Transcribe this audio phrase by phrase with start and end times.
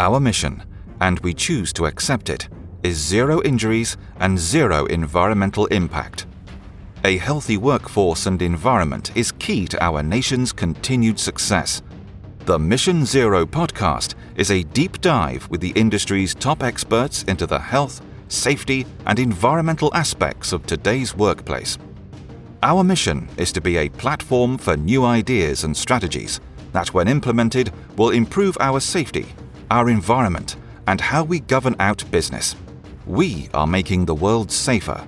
[0.00, 0.62] Our mission,
[1.00, 2.48] and we choose to accept it,
[2.84, 6.26] is zero injuries and zero environmental impact.
[7.04, 11.82] A healthy workforce and environment is key to our nation's continued success.
[12.44, 17.58] The Mission Zero podcast is a deep dive with the industry's top experts into the
[17.58, 21.76] health, safety, and environmental aspects of today's workplace.
[22.62, 26.40] Our mission is to be a platform for new ideas and strategies
[26.72, 29.26] that, when implemented, will improve our safety,
[29.70, 30.56] our environment,
[30.86, 32.56] and how we govern out business.
[33.06, 35.06] We are making the world safer,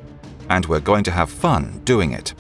[0.49, 2.35] and we're going to have fun doing it.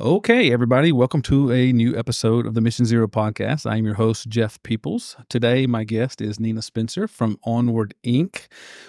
[0.00, 3.64] Okay, everybody, welcome to a new episode of the Mission Zero podcast.
[3.64, 5.14] I'm your host, Jeff Peoples.
[5.28, 8.48] Today, my guest is Nina Spencer from Onward Inc.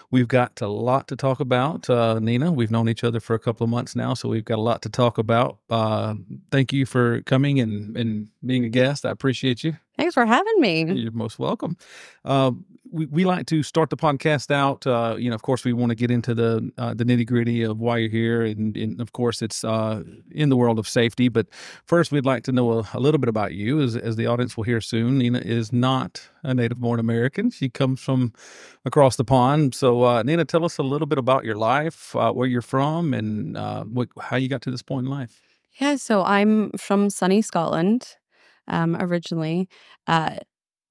[0.09, 1.87] We've got a lot to talk about.
[1.87, 4.57] Uh, Nina, we've known each other for a couple of months now, so we've got
[4.57, 5.59] a lot to talk about.
[5.69, 6.15] Uh,
[6.51, 9.05] thank you for coming and, and being a guest.
[9.05, 9.77] I appreciate you.
[9.99, 10.91] Thanks for having me.
[10.91, 11.77] You're most welcome.
[12.25, 12.53] Uh,
[12.91, 14.85] we, we like to start the podcast out.
[14.85, 17.63] Uh, you know, of course, we want to get into the uh, the nitty gritty
[17.63, 21.27] of why you're here, and, and of course, it's uh, in the world of safety.
[21.27, 21.47] But
[21.85, 24.55] first, we'd like to know a, a, little bit about you, as as the audience
[24.55, 25.17] will hear soon.
[25.17, 28.33] Nina is not a native born American; she comes from
[28.85, 29.75] across the pond.
[29.75, 33.13] So, uh, Nina, tell us a little bit about your life, uh, where you're from,
[33.13, 33.55] and
[33.93, 35.41] what, how you got to this point in life.
[35.79, 38.15] Yeah, so I'm from sunny Scotland
[38.67, 39.67] um, originally.
[40.07, 40.37] Uh,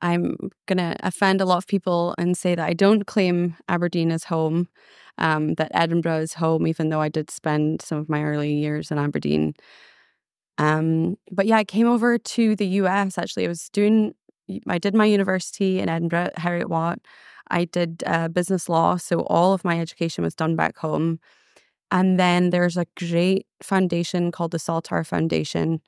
[0.03, 4.11] I'm going to offend a lot of people and say that I don't claim Aberdeen
[4.13, 4.69] as home,
[5.19, 8.91] um, that Edinburgh is home, even though I did spend some of my early years
[8.91, 9.55] in Aberdeen.
[10.59, 13.45] Um, but yeah, I came over to the US actually.
[13.45, 14.15] I was doing,
[14.69, 16.99] I did my university in Edinburgh, Heriot-Watt.
[17.51, 18.97] I did uh, business law.
[18.97, 21.19] So all of my education was done back home.
[21.91, 25.81] And then there's a great foundation called the Saltire Foundation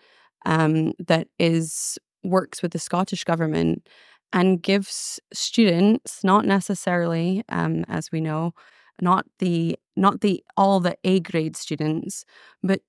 [0.45, 3.87] um, that is works with the Scottish government
[4.33, 8.53] and gives students, not necessarily, um, as we know,
[9.01, 12.25] not the not the all the A grade students,
[12.62, 12.81] but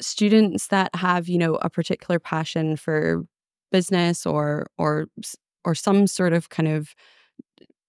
[0.00, 3.24] students that have you know a particular passion for
[3.72, 5.06] business or or
[5.64, 6.94] or some sort of kind of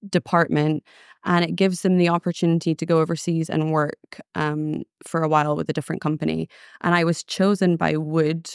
[0.10, 0.84] department
[1.26, 5.56] and it gives them the opportunity to go overseas and work um, for a while
[5.56, 6.48] with a different company.
[6.82, 8.50] And I was chosen by Wood,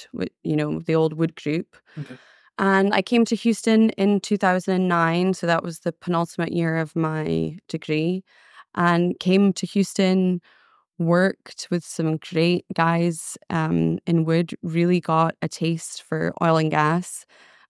[0.44, 1.76] you know, the old Wood Group.
[1.98, 2.16] Okay.
[2.60, 5.32] And I came to Houston in 2009.
[5.34, 8.22] So that was the penultimate year of my degree.
[8.74, 10.42] And came to Houston,
[10.98, 16.70] worked with some great guys um, in Wood, really got a taste for oil and
[16.70, 17.26] gas.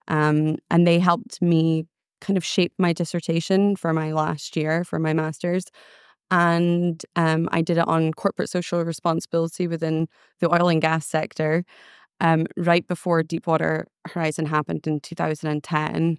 [0.08, 1.86] Um, and they helped me
[2.20, 5.66] kind of shape my dissertation for my last year for my master's.
[6.30, 10.08] And um, I did it on corporate social responsibility within
[10.40, 11.64] the oil and gas sector
[12.20, 16.18] um, right before Deepwater Horizon happened in 2010.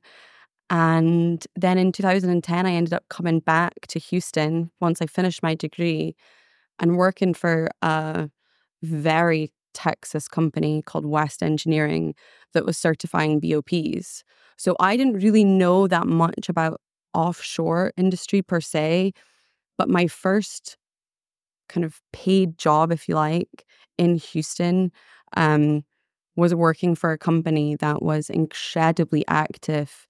[0.69, 5.53] And then in 2010, I ended up coming back to Houston once I finished my
[5.55, 6.15] degree
[6.79, 8.29] and working for a
[8.81, 12.15] very Texas company called West Engineering
[12.53, 14.23] that was certifying BOPs.
[14.57, 16.81] So I didn't really know that much about
[17.13, 19.13] offshore industry per se,
[19.77, 20.77] but my first
[21.69, 23.65] kind of paid job, if you like,
[23.97, 24.91] in Houston
[25.35, 25.83] um,
[26.41, 30.07] was working for a company that was incredibly active,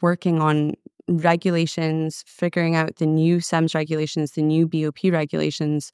[0.00, 0.72] working on
[1.08, 5.92] regulations, figuring out the new SEMS regulations, the new BOP regulations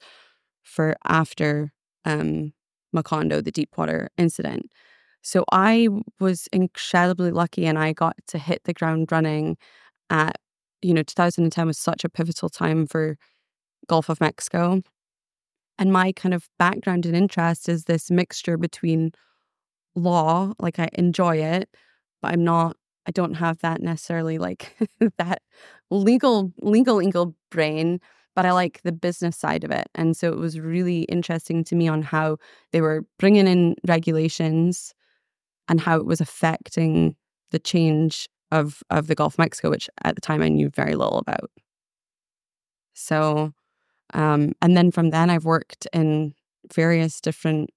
[0.63, 1.73] for after
[2.05, 2.53] um,
[2.95, 4.71] Macondo, the Deepwater incident.
[5.21, 5.89] So I
[6.21, 9.57] was incredibly lucky and I got to hit the ground running
[10.09, 10.37] at,
[10.81, 13.17] you know, 2010 was such a pivotal time for
[13.87, 14.81] Gulf of Mexico.
[15.77, 19.11] And my kind of background and interest is this mixture between
[19.95, 21.69] law, like I enjoy it,
[22.21, 24.75] but I'm not I don't have that necessarily like
[25.17, 25.41] that
[25.89, 27.99] legal legal legal brain
[28.35, 29.87] but I like the business side of it.
[29.95, 32.37] And so it was really interesting to me on how
[32.73, 34.93] they were bringing in regulations
[35.69, 37.15] and how it was affecting
[37.51, 40.95] the change of of the Gulf of Mexico, which at the time I knew very
[40.95, 41.49] little about.
[42.93, 43.53] So,
[44.13, 46.33] um, and then from then I've worked in
[46.73, 47.71] various different,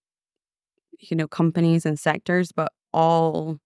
[1.01, 3.59] you know, companies and sectors, but all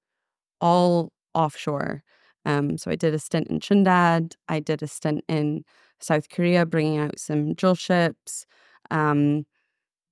[0.60, 2.02] all offshore.
[2.44, 4.34] Um, so I did a stint in Trinidad.
[4.48, 5.64] I did a stint in
[6.00, 8.46] South Korea, bringing out some drill ships.
[8.90, 9.46] Um,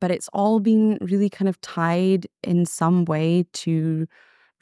[0.00, 4.06] but it's all been really kind of tied in some way to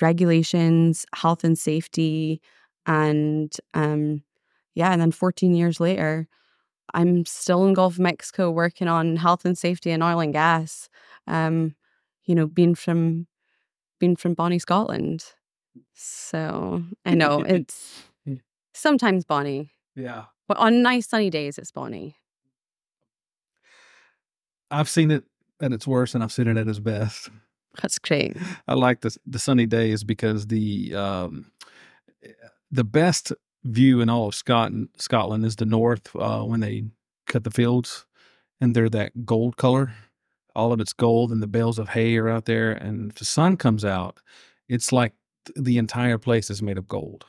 [0.01, 2.41] regulations, health and safety,
[2.87, 4.23] and um,
[4.75, 4.93] yeah.
[4.93, 6.29] And then 14 years later,
[6.95, 10.89] I'm still in Gulf of Mexico working on health and safety and oil and gas.
[11.27, 11.75] Um,
[12.29, 13.27] you know, being from
[13.99, 15.25] being from Bonnie, Scotland.
[15.95, 18.05] So I know it's
[18.75, 20.27] sometimes Bonnie, Yeah.
[20.47, 22.15] but on nice sunny days, it's Bonnie.
[24.71, 25.25] I've seen it
[25.61, 27.31] at its worst and I've seen it at its best.
[27.81, 28.37] That's great.
[28.69, 31.51] I like the the sunny days because the um,
[32.71, 33.33] the best
[33.65, 36.85] view in all of Scotland Scotland is the north uh, when they
[37.27, 38.07] cut the fields
[38.61, 39.93] and they're that gold color.
[40.59, 43.25] All of it's gold and the bales of hay are out there and if the
[43.25, 44.19] sun comes out,
[44.69, 45.15] it's like
[45.55, 47.25] the entire place is made of gold.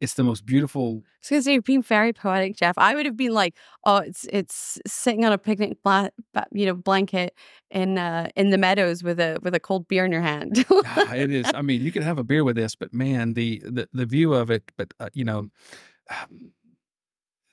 [0.00, 2.78] It's the most beautiful I was gonna say you're being very poetic, Jeff.
[2.78, 3.54] I would have been like,
[3.84, 6.10] oh, it's it's sitting on a picnic, bla-
[6.50, 7.34] you know, blanket
[7.70, 10.64] in uh, in the meadows with a with a cold beer in your hand.
[10.86, 11.50] Ah, it is.
[11.54, 14.32] I mean, you could have a beer with this, but man, the the, the view
[14.32, 14.72] of it.
[14.78, 15.50] But uh, you know,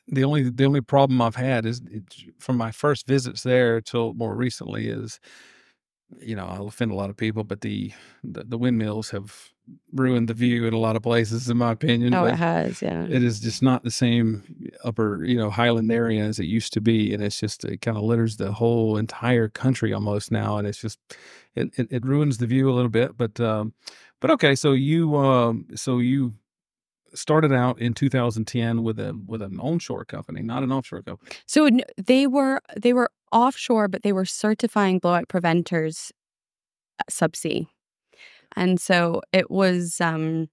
[0.07, 1.81] the only the only problem I've had is
[2.39, 5.19] from my first visits there till more recently is,
[6.19, 7.91] you know, I'll offend a lot of people, but the
[8.23, 9.49] the, the windmills have
[9.93, 12.13] ruined the view in a lot of places, in my opinion.
[12.13, 13.03] oh, but it has, yeah.
[13.03, 14.43] it is just not the same
[14.85, 17.97] upper, you know, highland area as it used to be, and it's just it kind
[17.97, 20.99] of litters the whole entire country almost now, and it's just
[21.55, 23.17] it it, it ruins the view a little bit.
[23.17, 23.73] But um,
[24.21, 26.33] but okay, so you um, so you
[27.17, 31.31] started out in 2010 with a with an onshore company, not an offshore company.
[31.45, 36.11] So they were they were offshore, but they were certifying blowout preventers
[36.99, 37.67] uh, subsea,
[38.55, 40.47] and so it was um,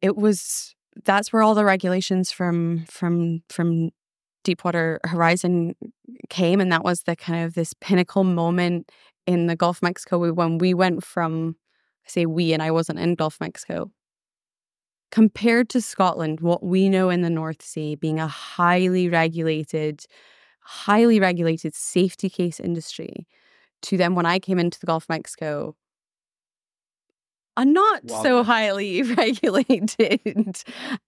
[0.00, 0.74] it was
[1.04, 3.90] that's where all the regulations from from from
[4.44, 5.74] Deepwater Horizon
[6.28, 8.90] came, and that was the kind of this pinnacle moment
[9.26, 11.56] in the Gulf of Mexico when we went from
[12.06, 13.90] I say we and I wasn't in Gulf of Mexico
[15.12, 20.06] compared to Scotland, what we know in the North Sea being a highly regulated,
[20.62, 23.26] highly regulated safety case industry,
[23.82, 25.76] to then when I came into the Gulf of Mexico,
[27.56, 28.22] a not Wow.
[28.22, 30.62] so highly regulated,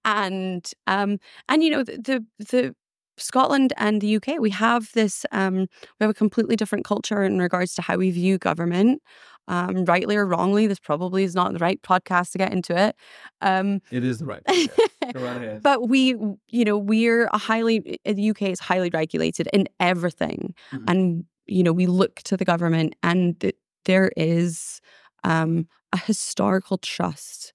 [0.05, 1.19] and um,
[1.49, 2.75] and you know the, the the
[3.17, 7.39] Scotland and the UK, we have this um, we have a completely different culture in
[7.39, 9.03] regards to how we view government.
[9.47, 12.97] Um, rightly or wrongly, this probably is not the right podcast to get into it.
[13.43, 14.43] Um, It is the right.
[15.63, 16.15] But we,
[16.49, 20.55] you know, we're a highly, the UK is highly regulated in everything.
[20.73, 20.85] Mhm.
[20.89, 24.81] And, you know, we look to the government and th- there is
[25.25, 27.53] um, a historical trust.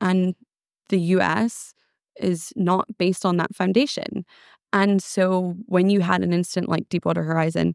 [0.00, 0.34] And
[0.88, 1.74] the US
[2.20, 4.24] is not based on that foundation.
[4.72, 7.74] And so when you had an incident like Deepwater Horizon,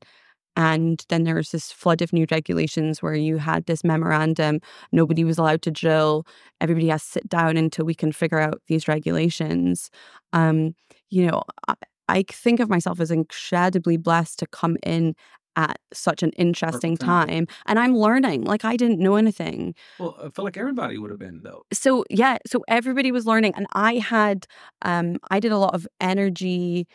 [0.58, 4.60] and then there was this flood of new regulations where you had this memorandum,
[4.92, 6.26] nobody was allowed to drill,
[6.60, 9.92] everybody has to sit down until we can figure out these regulations.
[10.34, 10.74] Um,
[11.12, 11.76] you know, I,
[12.10, 15.16] I think of myself as incredibly blessed to come in
[15.56, 17.48] at such an interesting time.
[17.68, 18.44] And I'm learning.
[18.44, 19.76] Like I didn't know anything.
[20.00, 21.66] well, I feel like everybody would have been though.
[21.72, 23.54] So yeah, so everybody was learning.
[23.56, 24.48] And I had
[24.82, 26.88] um I did a lot of energy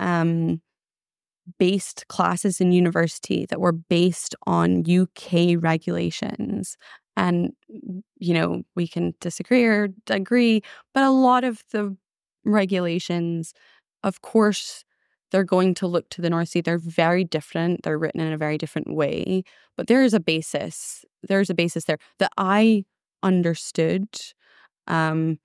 [0.00, 0.60] um
[1.58, 6.76] based classes in university that were based on UK regulations.
[7.16, 7.52] And,
[8.18, 10.62] you know, we can disagree or agree,
[10.92, 11.96] but a lot of the
[12.44, 13.54] regulations,
[14.02, 14.84] of course,
[15.30, 16.60] they're going to look to the North Sea.
[16.60, 17.82] They're very different.
[17.82, 19.42] They're written in a very different way,
[19.76, 21.04] but there is a basis.
[21.22, 22.84] There's a basis there that I
[23.22, 24.08] understood.
[24.86, 25.38] Um,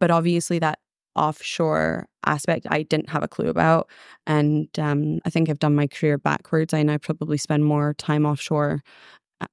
[0.00, 0.78] but obviously, that
[1.14, 3.88] offshore aspect I didn't have a clue about.
[4.26, 6.74] And um, I think I've done my career backwards.
[6.74, 8.82] I now probably spend more time offshore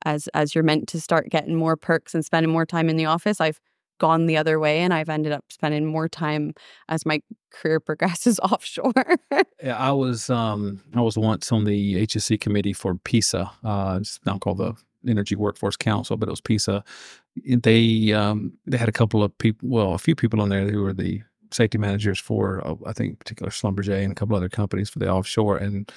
[0.05, 3.05] as as you're meant to start getting more perks and spending more time in the
[3.05, 3.41] office.
[3.41, 3.59] I've
[3.99, 6.53] gone the other way and I've ended up spending more time
[6.89, 8.93] as my career progresses offshore.
[9.63, 13.49] Yeah, I was um I was once on the HSE committee for PESA.
[13.63, 14.73] Uh, it's now called the
[15.07, 16.83] Energy Workforce Council, but it was PESA.
[17.45, 20.81] They um they had a couple of people, well, a few people on there who
[20.81, 21.21] were the
[21.53, 24.99] safety managers for uh, I think in particular Schlumberger and a couple other companies for
[24.99, 25.57] the offshore.
[25.57, 25.91] And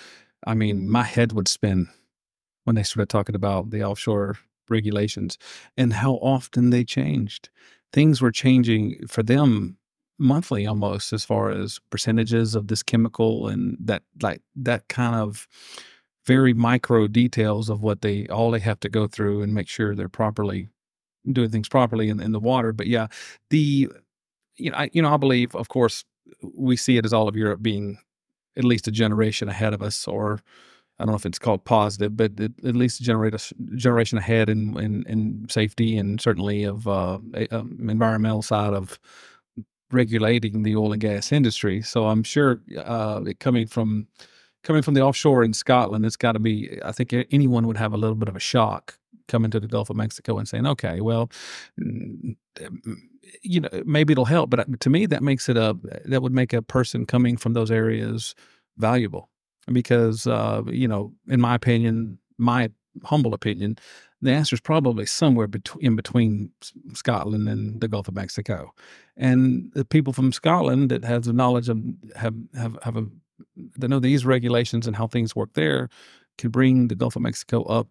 [0.47, 1.89] I mean, my head would spin
[2.65, 5.39] when they started talking about the offshore regulations
[5.77, 7.49] and how often they changed.
[7.93, 9.79] Things were changing for them
[10.19, 15.47] monthly almost as far as percentages of this chemical and that like that kind of
[16.25, 19.95] very micro details of what they all they have to go through and make sure
[19.95, 20.69] they're properly
[21.31, 23.09] doing things properly in, in the water but yeah
[23.51, 23.91] the
[24.57, 26.05] you know I, you know I believe of course
[26.43, 27.99] we see it as all of Europe being
[28.57, 30.41] at least a generation ahead of us or
[30.99, 35.05] I don't know if it's called positive, but at, least a generation ahead in, in,
[35.07, 38.99] in safety and certainly of uh, a- um, environmental side of
[39.93, 41.83] regulating the oil and gas industry.
[41.83, 44.09] So I'm sure uh, coming from
[44.63, 46.79] coming from the offshore in Scotland, it's got to be.
[46.83, 48.99] I think anyone would have a little bit of a shock
[49.29, 51.31] coming to the Gulf of Mexico and saying, okay, well,
[53.43, 54.51] you know, maybe it'll help.
[54.51, 57.53] But uh, to me, that makes it a that would make a person coming from
[57.53, 58.35] those areas
[58.77, 59.31] valuable
[59.73, 62.71] because uh, you know, in my opinion, my
[63.05, 63.77] humble opinion,
[64.23, 66.51] the answer is probably somewhere between in between
[66.95, 68.73] Scotland and the Gulf of Mexico,
[69.17, 71.83] and the people from Scotland that have the knowledge of
[72.17, 73.07] have have have a
[73.77, 75.89] that know these regulations and how things work there
[76.39, 77.89] can bring the Gulf of Mexico up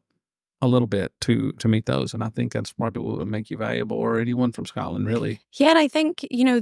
[0.65, 3.49] a little bit to to meet those, and I think that's probably what would make
[3.49, 5.39] you valuable, or anyone from Scotland, really.
[5.53, 6.61] Yeah, and I think you know.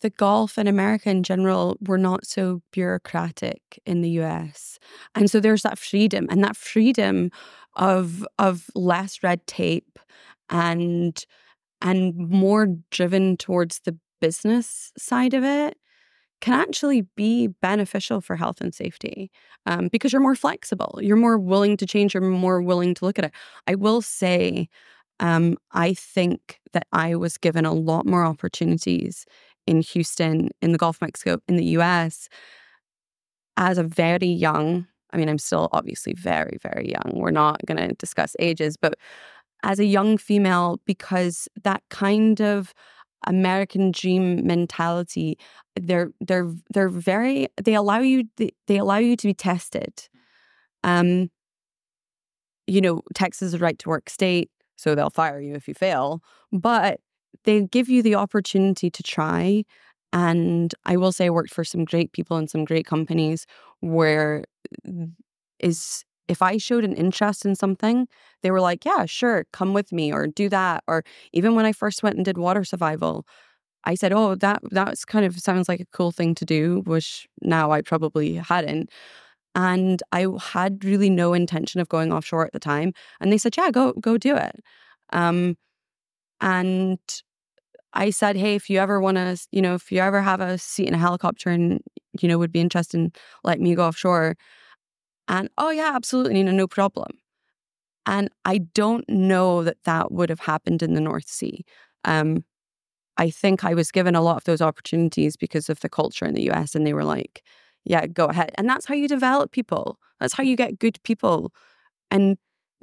[0.00, 4.78] The, Gulf and America in general were not so bureaucratic in the US.
[5.16, 7.32] And so there's that freedom and that freedom
[7.74, 9.98] of of less red tape
[10.50, 11.20] and
[11.82, 15.76] and more driven towards the business side of it
[16.40, 19.30] can actually be beneficial for health and safety
[19.66, 20.98] um, because you're more flexible.
[21.02, 22.14] You're more willing to change.
[22.14, 23.32] You're more willing to look at it.
[23.66, 24.68] I will say,
[25.20, 29.26] um, I think that I was given a lot more opportunities
[29.66, 32.28] in Houston, in the Gulf of Mexico, in the US
[33.58, 37.18] as a very young, I mean, I'm still obviously very, very young.
[37.18, 38.94] We're not going to discuss ages, but
[39.64, 42.72] as a young female, because that kind of
[43.26, 45.38] American dream mentality.
[45.80, 50.08] They're they're they're very they allow you they they allow you to be tested.
[50.84, 51.30] Um,
[52.66, 55.74] you know, Texas is a right to work state, so they'll fire you if you
[55.74, 56.22] fail,
[56.52, 57.00] but
[57.44, 59.64] they give you the opportunity to try.
[60.12, 63.46] And I will say I worked for some great people and some great companies
[63.80, 64.44] where
[65.60, 68.06] is if I showed an interest in something,
[68.42, 70.84] they were like, yeah, sure, come with me or do that.
[70.86, 73.26] Or even when I first went and did water survival,
[73.84, 77.26] I said, oh, that that's kind of sounds like a cool thing to do, which
[77.42, 78.90] now I probably hadn't.
[79.54, 82.92] And I had really no intention of going offshore at the time.
[83.20, 84.56] And they said, yeah, go go do it.
[85.12, 85.56] Um,
[86.40, 86.98] and
[87.94, 90.58] I said, hey, if you ever want to, you know, if you ever have a
[90.58, 91.80] seat in a helicopter and
[92.20, 93.12] you know would be interested in
[93.44, 94.36] letting me go offshore,
[95.28, 97.10] and oh, yeah, absolutely, no, no problem.
[98.06, 101.64] And I don't know that that would have happened in the North Sea.
[102.04, 102.44] Um,
[103.18, 106.34] I think I was given a lot of those opportunities because of the culture in
[106.34, 107.42] the US, and they were like,
[107.84, 108.52] yeah, go ahead.
[108.56, 109.98] And that's how you develop people.
[110.20, 111.52] That's how you get good people.
[112.10, 112.38] And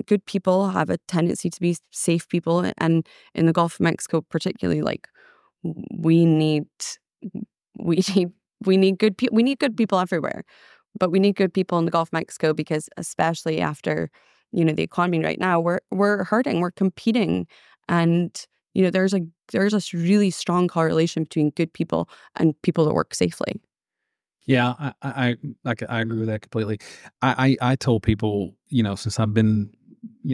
[0.07, 2.71] good people have a tendency to be safe people.
[2.77, 5.07] And in the Gulf of Mexico, particularly, like
[5.63, 6.67] we need,
[7.77, 8.31] we need,
[8.65, 9.35] we need good people.
[9.35, 10.43] We need good people everywhere.
[10.99, 14.09] But we need good people in the Gulf of Mexico because especially after,
[14.51, 17.47] you know, the economy right now, we're we're hurting, we're competing.
[17.87, 19.21] And, you know, there's a
[19.51, 23.61] there's a really strong correlation between good people and people that work safely.
[24.45, 25.35] Yeah, I I
[25.65, 26.79] I, I agree with that completely.
[27.21, 29.71] I, I I told people, you know, since I've been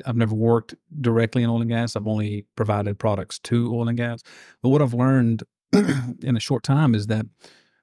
[0.06, 1.96] I've never worked directly in oil and gas.
[1.96, 4.22] I've only provided products to oil and gas.
[4.62, 7.26] But what I've learned in a short time is that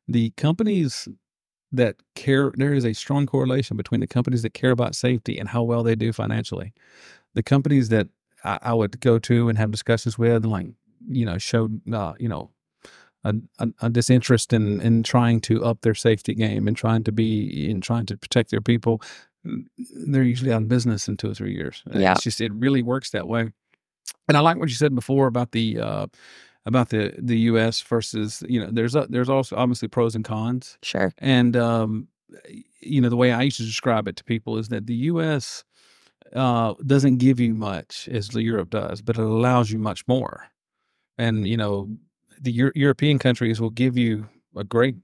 [0.06, 1.08] the companies
[1.72, 5.48] that care there is a strong correlation between the companies that care about safety and
[5.48, 6.72] how well they do financially.
[7.34, 8.08] The companies that
[8.44, 10.66] i, I would go to and have discussions with and like
[11.08, 12.50] you know showed uh, you know
[13.24, 17.12] a, a, a, disinterest in in trying to up their safety game and trying to
[17.12, 19.02] be in trying to protect their people
[19.44, 21.82] they're usually out of business in two or three years.
[21.92, 22.12] Yeah.
[22.12, 23.52] it's just it really works that way.
[24.26, 26.06] And i like what you said before about the uh
[26.68, 27.80] about the the U.S.
[27.80, 30.78] versus you know there's a, there's also obviously pros and cons.
[30.82, 31.12] Sure.
[31.18, 32.08] And um,
[32.80, 35.64] you know the way I used to describe it to people is that the U.S.
[36.34, 40.46] Uh, doesn't give you much as the Europe does, but it allows you much more.
[41.16, 41.88] And you know
[42.40, 44.96] the Euro- European countries will give you a great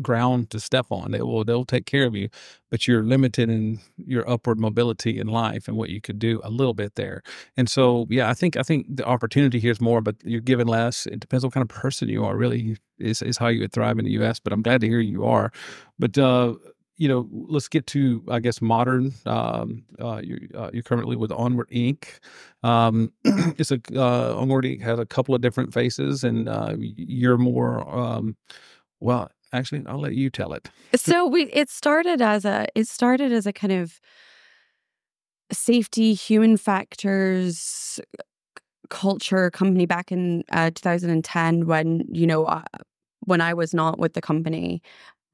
[0.00, 1.10] ground to step on.
[1.10, 2.28] They will they'll take care of you,
[2.70, 6.50] but you're limited in your upward mobility in life and what you could do a
[6.50, 7.22] little bit there.
[7.56, 10.66] And so, yeah, I think I think the opportunity here is more, but you're given
[10.66, 11.06] less.
[11.06, 12.36] It depends what kind of person you are.
[12.36, 14.40] Really, is is how you would thrive in the U.S.
[14.40, 15.52] But I'm glad to hear you are.
[15.98, 16.54] But uh,
[16.96, 19.12] you know, let's get to I guess modern.
[19.26, 22.06] Um, uh, you uh, you're currently with Onward Inc.
[22.62, 24.82] Um, it's a uh, Onward Inc.
[24.82, 28.36] has a couple of different faces, and uh, you're more um,
[29.00, 30.70] well actually i'll let you tell it.
[30.94, 34.00] So we it started as a it started as a kind of
[35.52, 38.00] safety human factors
[38.90, 42.62] culture company back in uh, 2010 when you know uh,
[43.20, 44.82] when i was not with the company.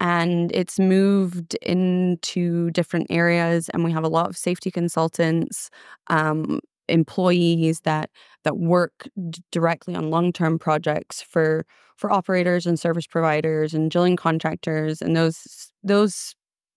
[0.01, 5.71] And it's moved into different areas and we have a lot of safety consultants
[6.07, 8.11] um, employees that
[8.45, 11.67] that work d- directly on long-term projects for
[11.99, 16.35] for operators and service providers and drilling contractors and those those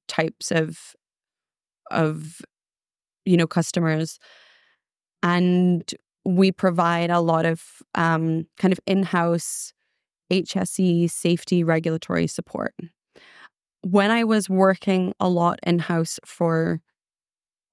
[0.08, 0.96] types of
[1.92, 2.42] of
[3.24, 4.20] you know customers
[5.24, 5.94] and
[6.26, 7.64] we provide a lot of
[7.96, 9.74] um, kind of in-house
[10.32, 12.74] HSE safety regulatory support.
[13.82, 16.82] When I was working a lot in-house for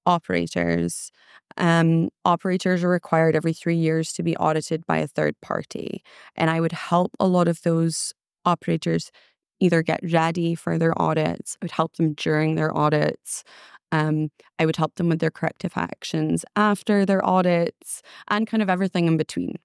[0.05, 1.11] operators,
[1.59, 6.03] um, operators are required every three years to be audited by a third party.
[6.35, 8.13] And I would help a lot of those
[8.45, 9.11] operators
[9.59, 13.43] either get ready for their audits, I would help them during their audits.
[13.91, 18.69] Um, I would help them with their corrective actions after their audits and kind of
[18.69, 19.55] everything in between.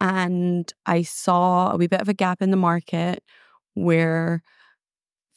[0.00, 3.22] And I saw a wee bit of a gap in the market
[3.74, 4.42] where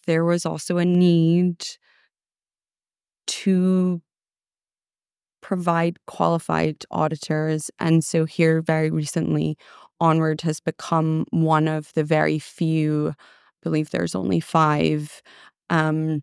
[0.06, 1.66] there was also a need
[3.28, 4.02] to
[5.50, 7.72] provide qualified auditors.
[7.80, 9.58] And so, here very recently,
[10.00, 15.24] Onward has become one of the very few, I believe there's only five,
[15.72, 16.22] um,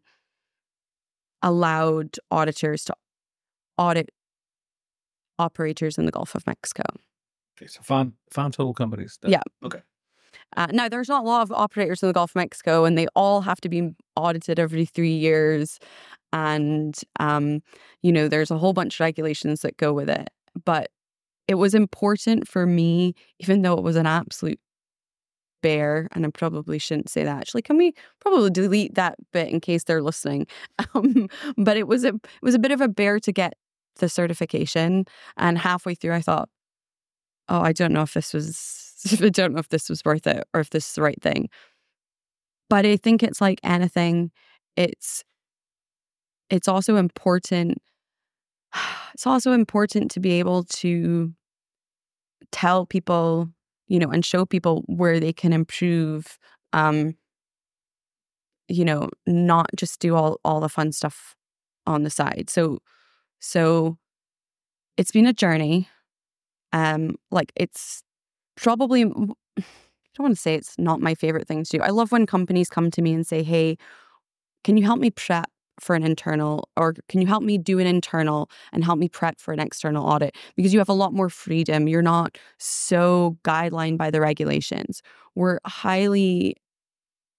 [1.43, 2.95] allowed auditors to
[3.77, 4.11] audit
[5.41, 6.85] operators in the Gulf of Mexico.
[7.59, 9.19] Okay, so five five total companies.
[9.27, 9.43] Yeah.
[9.65, 9.83] Okay.
[10.57, 13.09] Uh, now, there's not a lot of operators in the Gulf of Mexico, and they
[13.17, 15.81] all have to be audited every three years.
[16.33, 17.61] And, um,
[18.03, 20.29] you know, there's a whole bunch of regulations that go with it.
[20.65, 20.91] But
[21.49, 24.61] it was important for me, even though it was an absolute
[25.63, 27.39] bear, and I probably shouldn't say that.
[27.39, 30.47] Actually, can we probably delete that bit in case they're listening?
[30.95, 33.55] Um, but it was a it was a bit of a bear to get
[33.97, 35.07] the certification,
[35.37, 36.49] and halfway through, I thought,
[37.49, 40.45] oh, I don't know if this was I don't know if this was worth it
[40.55, 41.49] or if this is the right thing.
[42.69, 44.31] But I think it's like anything.
[44.77, 45.25] It's
[46.51, 47.79] it's also important.
[49.15, 51.33] It's also important to be able to
[52.53, 53.49] tell people
[53.89, 56.39] you know, and show people where they can improve.
[56.73, 57.15] Um,
[58.69, 61.37] you know, not just do all all the fun stuff
[61.87, 62.51] on the side.
[62.51, 62.79] So,
[63.39, 63.97] so
[64.97, 65.89] it's been a journey.
[66.73, 68.03] Um, like it's
[68.57, 69.05] probably
[69.59, 69.63] I
[70.19, 71.83] don't want to say it's not my favorite thing to do.
[71.83, 73.77] I love when companies come to me and say, "Hey,
[74.65, 77.87] can you help me prep for an internal or can you help me do an
[77.87, 80.35] internal and help me prep for an external audit?
[80.57, 81.89] Because you have a lot more freedom.
[81.89, 85.03] You're not so guidelined by the regulations.
[85.35, 86.57] We're highly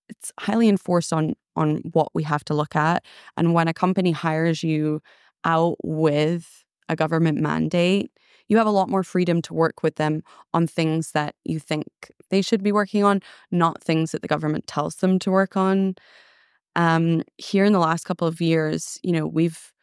[0.09, 3.03] it's highly enforced on on what we have to look at.
[3.35, 5.01] And when a company hires you
[5.43, 8.11] out with a government mandate
[8.47, 10.23] you have a lot more freedom to work with them
[10.53, 11.87] on things that you think
[12.29, 13.21] they should be working on
[13.51, 15.95] not things that the government tells them to work on
[16.77, 19.73] um, here in the last couple of years, you know, we've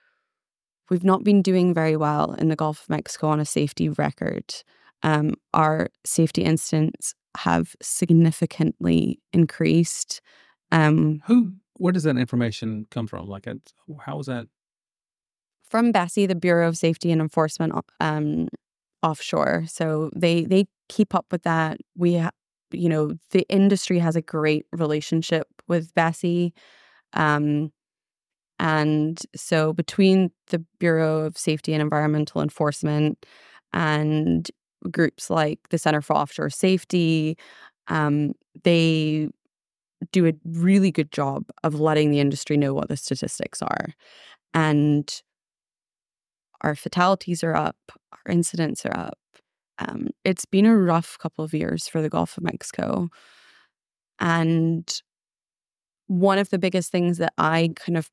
[0.88, 4.54] we've not been doing very well in the Gulf of Mexico on a safety record.
[5.02, 10.22] Um, our safety incidents have significantly increased.
[10.70, 11.54] Um, Who?
[11.76, 13.26] Where does that information come from?
[13.26, 13.48] Like,
[14.06, 14.46] how is that?
[15.68, 18.48] From BSEE, the Bureau of Safety and Enforcement um,
[19.02, 19.64] offshore.
[19.66, 21.78] So they they keep up with that.
[21.96, 22.30] We, ha-
[22.70, 26.52] you know, the industry has a great relationship with BSEE.
[27.14, 27.72] Um,
[28.58, 33.26] and so, between the Bureau of Safety and Environmental Enforcement
[33.72, 34.48] and
[34.90, 37.36] groups like the Center for Offshore Safety,
[37.88, 39.28] um, they
[40.12, 43.88] do a really good job of letting the industry know what the statistics are.
[44.52, 45.22] And
[46.60, 47.76] our fatalities are up,
[48.12, 49.18] our incidents are up.
[49.78, 53.08] Um, it's been a rough couple of years for the Gulf of Mexico.
[54.20, 54.88] And
[56.06, 58.10] one of the biggest things that I kind of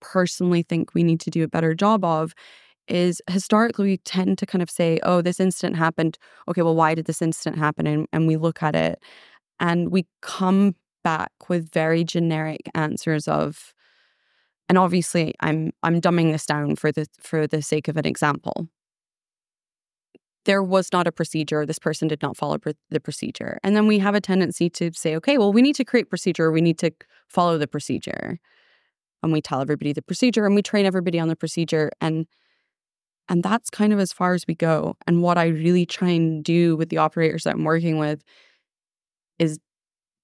[0.00, 2.34] personally think we need to do a better job of
[2.88, 6.18] is historically we tend to kind of say, oh, this incident happened.
[6.48, 7.86] Okay, well, why did this incident happen?
[7.86, 9.02] And, and we look at it
[9.60, 13.72] and we come back with very generic answers of,
[14.68, 18.68] and obviously I'm I'm dumbing this down for the for the sake of an example
[20.44, 21.64] there was not a procedure.
[21.64, 23.58] This person did not follow pr- the procedure.
[23.62, 26.52] And then we have a tendency to say, okay, well, we need to create procedure.
[26.52, 26.90] We need to
[27.28, 28.38] follow the procedure.
[29.22, 31.90] And we tell everybody the procedure and we train everybody on the procedure.
[32.00, 32.26] And
[33.28, 34.96] and that's kind of as far as we go.
[35.06, 38.22] And what I really try and do with the operators that I'm working with
[39.38, 39.58] is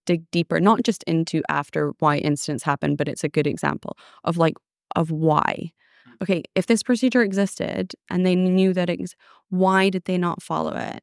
[0.04, 4.36] dig deeper, not just into after why incidents happen, but it's a good example of
[4.36, 4.56] like
[4.96, 5.72] of why
[6.04, 6.12] hmm.
[6.22, 9.14] okay, if this procedure existed and they knew that it,
[9.50, 11.02] why did they not follow it?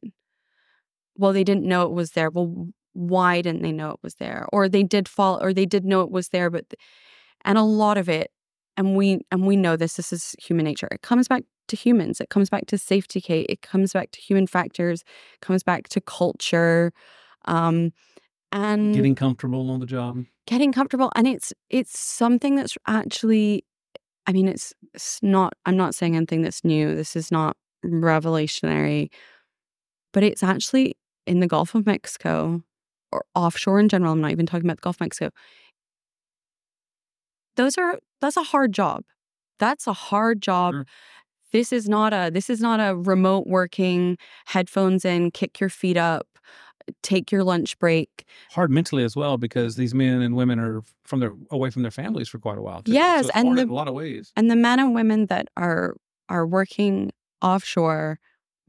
[1.15, 2.29] Well, they didn't know it was there.
[2.29, 4.47] Well, why didn't they know it was there?
[4.51, 6.65] Or they did follow, or they did know it was there, but,
[7.45, 8.31] and a lot of it,
[8.75, 9.95] and we and we know this.
[9.95, 10.87] This is human nature.
[10.91, 12.21] It comes back to humans.
[12.21, 13.47] It comes back to safety, Kate.
[13.49, 15.03] It comes back to human factors.
[15.33, 16.91] It comes back to culture,
[17.45, 17.91] um,
[18.51, 20.25] and getting comfortable on the job.
[20.45, 23.65] Getting comfortable, and it's it's something that's actually
[24.27, 26.93] I mean, it's, it's not, I'm not saying anything that's new.
[26.95, 29.09] This is not revelationary.
[30.13, 32.63] But it's actually in the Gulf of Mexico
[33.11, 34.13] or offshore in general.
[34.13, 35.29] I'm not even talking about the Gulf of Mexico.
[37.55, 39.03] Those are that's a hard job.
[39.59, 40.73] That's a hard job.
[40.73, 40.85] Sure.
[41.53, 45.97] This is not a this is not a remote working headphones in, kick your feet
[45.97, 46.27] up,
[47.01, 48.25] take your lunch break.
[48.51, 51.91] hard mentally as well because these men and women are from their away from their
[51.91, 52.83] families for quite a while.
[52.83, 52.91] Too.
[52.91, 54.31] Yes, so and the- in a lot of ways.
[54.35, 55.95] And the men and women that are
[56.29, 57.11] are working
[57.41, 58.19] offshore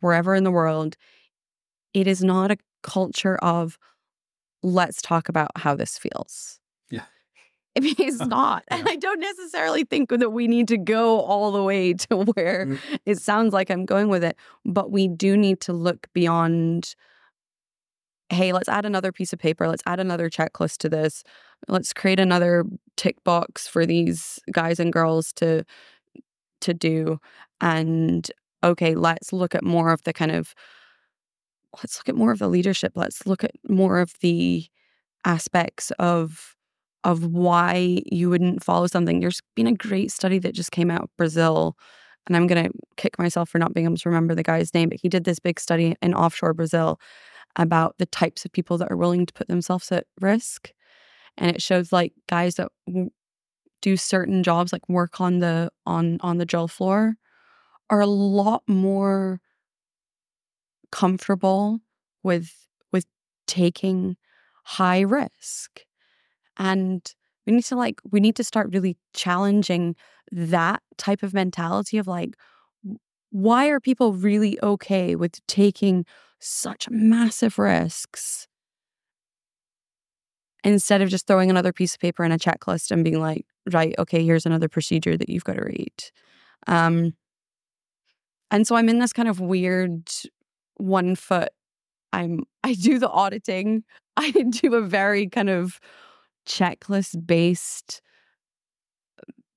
[0.00, 0.96] wherever in the world,
[1.94, 3.78] it is not a culture of
[4.62, 6.60] let's talk about how this feels.
[6.90, 7.02] Yeah.
[7.76, 8.64] I mean, it's not.
[8.68, 12.66] And I don't necessarily think that we need to go all the way to where
[12.66, 12.78] Mm.
[13.06, 16.94] it sounds like I'm going with it, but we do need to look beyond
[18.30, 21.22] hey, let's add another piece of paper, let's add another checklist to this.
[21.66, 22.64] Let's create another
[22.96, 25.64] tick box for these guys and girls to
[26.60, 27.18] to do
[27.60, 28.30] and
[28.64, 30.54] okay, let's look at more of the kind of
[31.76, 32.92] let's look at more of the leadership.
[32.94, 34.66] Let's look at more of the
[35.24, 36.54] aspects of
[37.04, 39.20] of why you wouldn't follow something.
[39.20, 41.76] There's been a great study that just came out of Brazil,
[42.26, 45.00] and I'm gonna kick myself for not being able to remember the guy's name, but
[45.02, 47.00] he did this big study in offshore Brazil
[47.56, 50.72] about the types of people that are willing to put themselves at risk.
[51.38, 52.68] And it shows like guys that
[53.82, 57.14] do certain jobs, like work on the on on the drill floor,
[57.90, 59.40] are a lot more
[60.90, 61.80] comfortable
[62.22, 63.06] with with
[63.46, 64.16] taking
[64.64, 65.80] high risk.
[66.58, 67.02] And
[67.46, 69.96] we need to like we need to start really challenging
[70.32, 72.34] that type of mentality of like
[73.30, 76.04] why are people really okay with taking
[76.40, 78.48] such massive risks?
[80.64, 83.94] Instead of just throwing another piece of paper in a checklist and being like right
[83.98, 85.92] okay here's another procedure that you've got to read.
[86.66, 87.14] Um
[88.50, 90.08] and so i'm in this kind of weird
[90.76, 91.50] one foot
[92.12, 93.84] i'm i do the auditing.
[94.20, 95.78] I do a very kind of
[96.44, 98.02] checklist based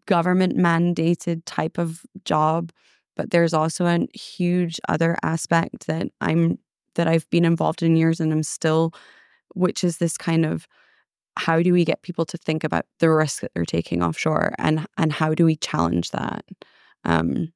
[0.06, 2.72] government mandated type of job
[3.16, 6.60] but there's also a huge other aspect that i'm
[6.94, 8.94] that i've been involved in years and i'm still
[9.56, 10.68] which is this kind of
[11.38, 14.86] how do we get people to think about the risk that they're taking offshore and
[14.98, 16.44] and how do we challenge that?
[17.04, 17.54] Um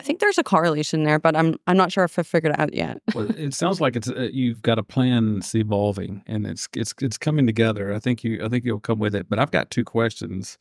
[0.00, 2.58] i think there's a correlation there but i'm i'm not sure if i figured it
[2.58, 6.46] out yet well, it sounds like it's uh, you've got a plan that's evolving and
[6.46, 7.92] it's it's it's coming together.
[7.94, 9.28] I think you I think you'll come with it.
[9.28, 10.58] But I've got two questions,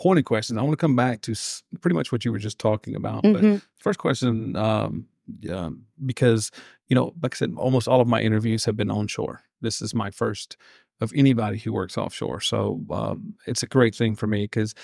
[0.00, 0.58] pointed questions.
[0.58, 3.22] I want to come back to s- pretty much what you were just talking about.
[3.22, 3.62] But Mhm.
[3.78, 5.06] first question, um,
[5.50, 6.50] um, because
[6.88, 9.42] you know, like I said, almost all of my interviews have been onshore.
[9.60, 10.56] This is my first
[11.00, 14.74] of anybody who works offshore, so um, it's a great thing for me because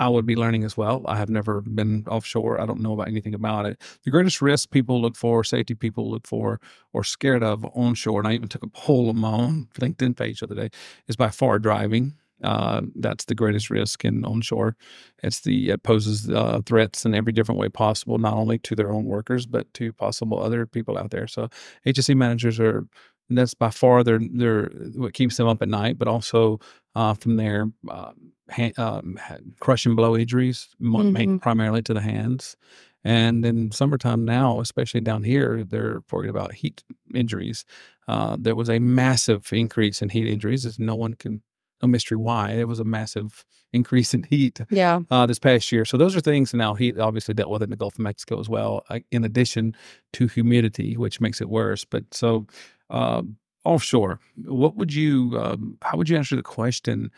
[0.00, 1.02] I would be learning as well.
[1.06, 2.58] I have never been offshore.
[2.58, 3.80] I don't know about anything about it.
[4.02, 6.58] The greatest risk people look for, safety people look for,
[6.94, 10.40] or scared of onshore, and I even took a poll on my own LinkedIn page
[10.40, 10.70] the other day,
[11.06, 12.14] is by far driving.
[12.42, 14.74] Uh, that's the greatest risk in onshore.
[15.22, 18.90] It's the it poses uh, threats in every different way possible, not only to their
[18.90, 21.26] own workers but to possible other people out there.
[21.26, 21.50] So
[21.86, 22.86] HSE managers are
[23.28, 26.60] that's by far their their what keeps them up at night, but also
[26.94, 28.12] uh, from their uh,
[28.50, 31.40] hand, um, ha- crush and blow injuries, Mhm.
[31.40, 32.56] primarily to the hands.
[33.02, 36.82] And in summertime now, especially down here, they're worried about heat
[37.14, 37.64] injuries.
[38.06, 41.42] Uh, there was a massive increase in heat injuries, as no one can,
[41.82, 42.50] no mystery why.
[42.50, 45.84] It was a massive increase in heat yeah uh, this past year.
[45.84, 48.48] So those are things now heat obviously dealt with in the Gulf of Mexico as
[48.48, 49.74] well, uh, in addition
[50.14, 51.84] to humidity, which makes it worse.
[51.86, 52.46] But so
[52.90, 57.10] um, offshore, what would you, um, how would you answer the question?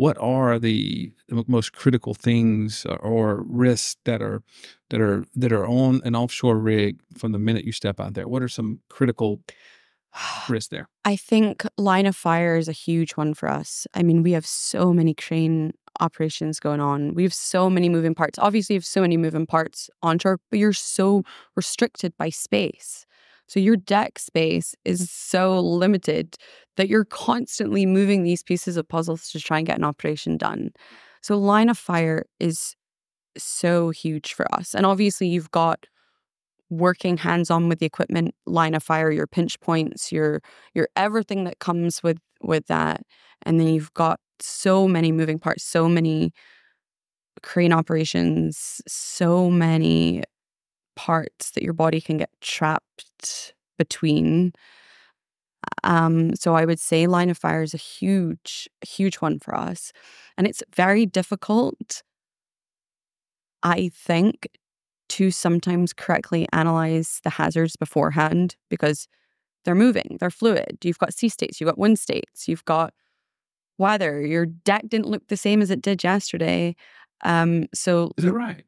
[0.00, 1.12] What are the
[1.46, 4.42] most critical things or- or risks that are
[4.88, 8.26] that are that are on an offshore rig from the minute you step out there?
[8.26, 9.42] What are some critical
[10.48, 10.88] risks there?
[11.04, 13.86] I think line of fire is a huge one for us.
[13.92, 17.14] I mean, we have so many crane operations going on.
[17.14, 18.38] We have so many moving parts.
[18.38, 21.24] Obviously, you have so many moving parts onshore, but you're so
[21.56, 23.06] restricted by space.
[23.50, 26.36] So your deck space is so limited
[26.76, 30.70] that you're constantly moving these pieces of puzzles to try and get an operation done.
[31.20, 32.76] So line of fire is
[33.36, 34.72] so huge for us.
[34.72, 35.86] And obviously, you've got
[36.70, 40.40] working hands on with the equipment, line of fire, your pinch points, your
[40.72, 43.00] your everything that comes with with that.
[43.42, 46.32] And then you've got so many moving parts, so many
[47.42, 50.22] crane operations, so many
[50.96, 54.52] parts that your body can get trapped between.
[55.84, 59.92] Um, so I would say line of fire is a huge, huge one for us.
[60.36, 62.02] And it's very difficult,
[63.62, 64.48] I think,
[65.10, 69.08] to sometimes correctly analyze the hazards beforehand because
[69.64, 70.78] they're moving, they're fluid.
[70.82, 72.94] You've got sea states, you've got wind states, you've got
[73.76, 74.24] weather.
[74.24, 76.76] Your deck didn't look the same as it did yesterday.
[77.24, 78.64] Um, so is it right?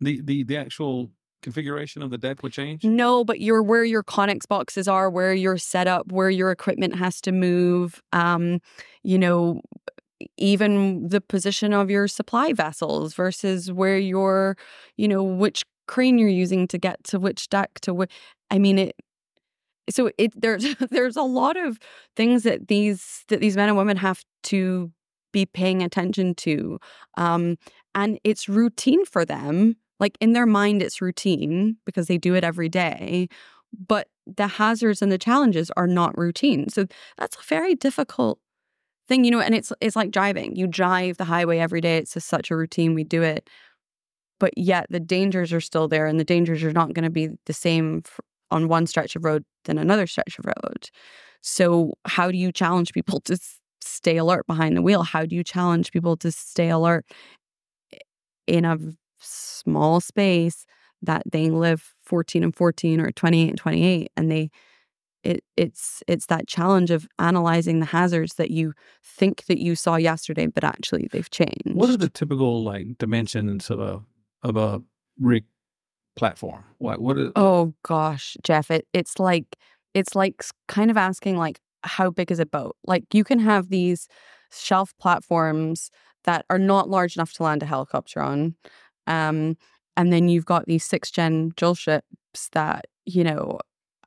[0.00, 1.10] The the the actual
[1.42, 2.84] configuration of the deck would change?
[2.84, 7.20] No, but your where your Conex boxes are, where your setup, where your equipment has
[7.22, 8.00] to move.
[8.12, 8.60] Um,
[9.02, 9.60] you know,
[10.36, 14.56] even the position of your supply vessels versus where your,
[14.96, 18.10] you know, which crane you're using to get to which deck to which.
[18.50, 18.96] I mean, it.
[19.90, 21.78] So it there's there's a lot of
[22.16, 24.92] things that these that these men and women have to
[25.32, 26.78] be paying attention to,
[27.16, 27.56] um,
[27.94, 29.76] and it's routine for them.
[30.02, 33.28] Like in their mind, it's routine because they do it every day.
[33.86, 36.68] But the hazards and the challenges are not routine.
[36.70, 36.86] So
[37.18, 38.40] that's a very difficult
[39.08, 40.56] thing, you know, and it's it's like driving.
[40.56, 41.98] You drive the highway every day.
[41.98, 42.94] It's just such a routine.
[42.94, 43.48] We do it.
[44.40, 47.28] But yet the dangers are still there and the dangers are not going to be
[47.46, 48.02] the same
[48.50, 50.90] on one stretch of road than another stretch of road.
[51.42, 53.38] So how do you challenge people to
[53.80, 55.04] stay alert behind the wheel?
[55.04, 57.06] How do you challenge people to stay alert
[58.48, 58.78] in a
[59.22, 60.66] small space
[61.00, 64.50] that they live 14 and 14 or 28 and 28 and they
[65.24, 68.72] it it's it's that challenge of analyzing the hazards that you
[69.04, 73.70] think that you saw yesterday but actually they've changed what are the typical like dimensions
[73.70, 74.00] of a
[74.42, 74.82] of a
[75.18, 75.44] rig
[76.16, 76.64] platform?
[76.78, 79.56] What what is oh gosh jeff it, it's like
[79.94, 82.76] it's like kind of asking like how big is a boat?
[82.86, 84.08] Like you can have these
[84.52, 85.90] shelf platforms
[86.24, 88.54] that are not large enough to land a helicopter on
[89.06, 89.56] um
[89.96, 93.58] and then you've got these six gen drill ships that you know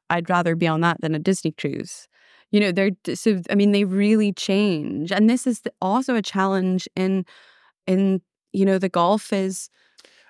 [0.10, 2.08] I'd rather be on that than a Disney cruise.
[2.52, 5.12] You know, they're so I mean they really change.
[5.12, 7.26] And this is also a challenge in
[7.88, 8.22] in
[8.54, 9.70] you know the Gulf is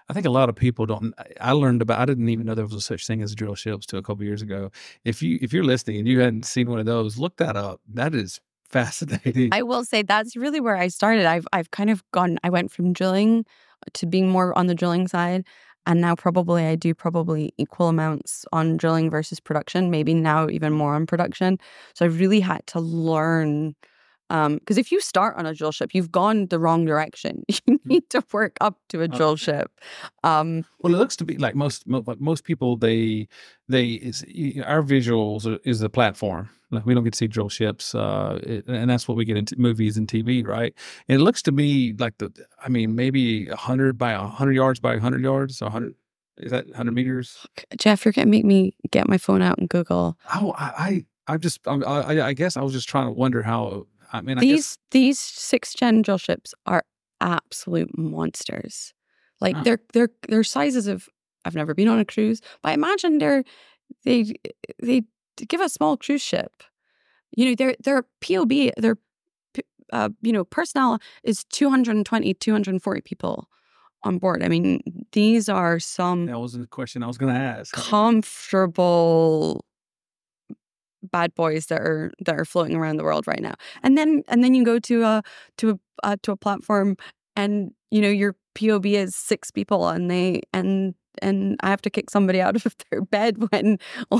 [0.07, 1.13] I think a lot of people don't.
[1.41, 1.99] I learned about.
[1.99, 4.23] I didn't even know there was a such thing as drill ships till a couple
[4.23, 4.71] years ago.
[5.03, 7.81] If you if you're listening and you hadn't seen one of those, look that up.
[7.91, 9.49] That is fascinating.
[9.51, 11.25] I will say that's really where I started.
[11.25, 12.37] I've I've kind of gone.
[12.43, 13.45] I went from drilling
[13.93, 15.45] to being more on the drilling side,
[15.85, 20.73] and now probably I do probably equal amounts on drilling versus production, maybe now even
[20.73, 21.59] more on production.
[21.93, 23.75] So I've really had to learn
[24.29, 27.43] because um, if you start on a drill ship, you've gone the wrong direction.
[27.67, 27.85] You mm.
[27.85, 29.71] need to work up to a drill ship.
[30.23, 33.27] Um, well, it looks to be like most most people they
[33.67, 34.23] they is
[34.65, 36.49] our visuals is the platform.
[36.71, 39.37] Like we don't get to see drill ships, uh, it, and that's what we get
[39.37, 40.73] into movies and TV, right?
[41.07, 42.31] And it looks to me like the,
[42.63, 45.95] I mean, maybe hundred by hundred yards by hundred yards, hundred.
[46.37, 47.47] Is that hundred meters?
[47.77, 50.17] Jeff, you're gonna make me get my phone out and Google.
[50.33, 53.87] Oh, I, I, I just, I, I guess I was just trying to wonder how.
[54.17, 54.77] I mean, I these guess...
[54.91, 56.83] these six gen drill ships are
[57.21, 58.93] absolute monsters.
[59.41, 61.07] Like they're they're they're sizes of.
[61.43, 63.43] I've never been on a cruise, but I imagine they're
[64.03, 64.33] they
[64.81, 65.03] they
[65.47, 66.63] give a small cruise ship.
[67.35, 68.97] You know, their their POB, their
[69.91, 73.49] uh, you know personnel is 220, 240 people
[74.03, 74.43] on board.
[74.43, 76.27] I mean, these are some.
[76.27, 77.73] That was the question I was going to ask.
[77.73, 79.64] Comfortable
[81.05, 83.55] bad boys that are that are floating around the world right now.
[83.83, 85.23] And then and then you go to a
[85.57, 86.97] to a uh, to a platform
[87.35, 91.89] and you know your POB is six people and they and and I have to
[91.89, 93.77] kick somebody out of their bed when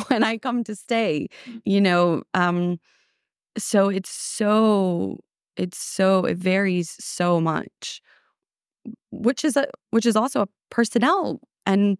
[0.07, 1.27] when I come to stay.
[1.47, 1.61] Mm.
[1.65, 2.79] You know, um,
[3.57, 5.19] so it's so
[5.57, 8.01] it's so it varies so much,
[9.11, 11.97] which is a which is also a personnel and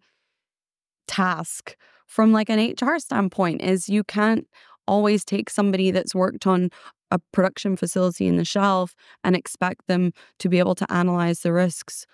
[1.06, 4.46] task from like an HR standpoint is you can't
[4.86, 6.70] always take somebody that's worked on
[7.10, 11.52] a production facility in the shelf and expect them to be able to analyze the
[11.52, 12.06] risks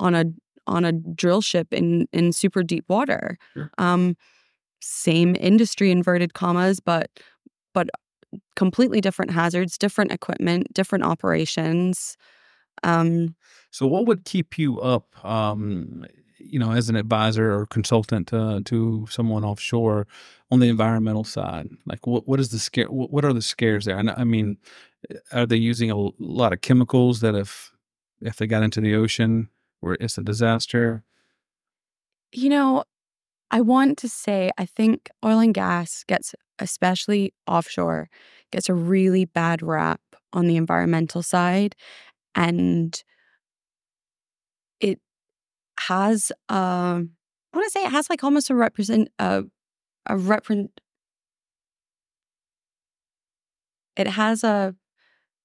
[0.00, 0.24] on a
[0.66, 3.36] on a drill ship in in super deep water.
[3.54, 3.70] Sure.
[3.78, 4.16] Um,
[4.80, 7.10] same industry, inverted commas, but
[7.72, 7.88] but
[8.56, 12.16] completely different hazards, different equipment, different operations.
[12.82, 13.36] Um,
[13.70, 15.24] so, what would keep you up?
[15.24, 16.04] Um,
[16.38, 20.06] you know, as an advisor or consultant uh, to someone offshore
[20.50, 22.86] on the environmental side, like what what is the scare?
[22.86, 23.98] What are the scares there?
[23.98, 24.58] I mean,
[25.32, 27.72] are they using a lot of chemicals that if
[28.20, 29.48] if they got into the ocean,
[29.80, 31.04] where it's a disaster?
[32.32, 32.84] You know,
[33.50, 38.08] I want to say I think oil and gas gets, especially offshore,
[38.50, 40.00] gets a really bad rap
[40.32, 41.76] on the environmental side.
[42.34, 43.00] And
[45.88, 49.42] has, uh, I want to say it has like almost a represent, uh,
[50.06, 50.70] a represent,
[53.96, 54.74] it has a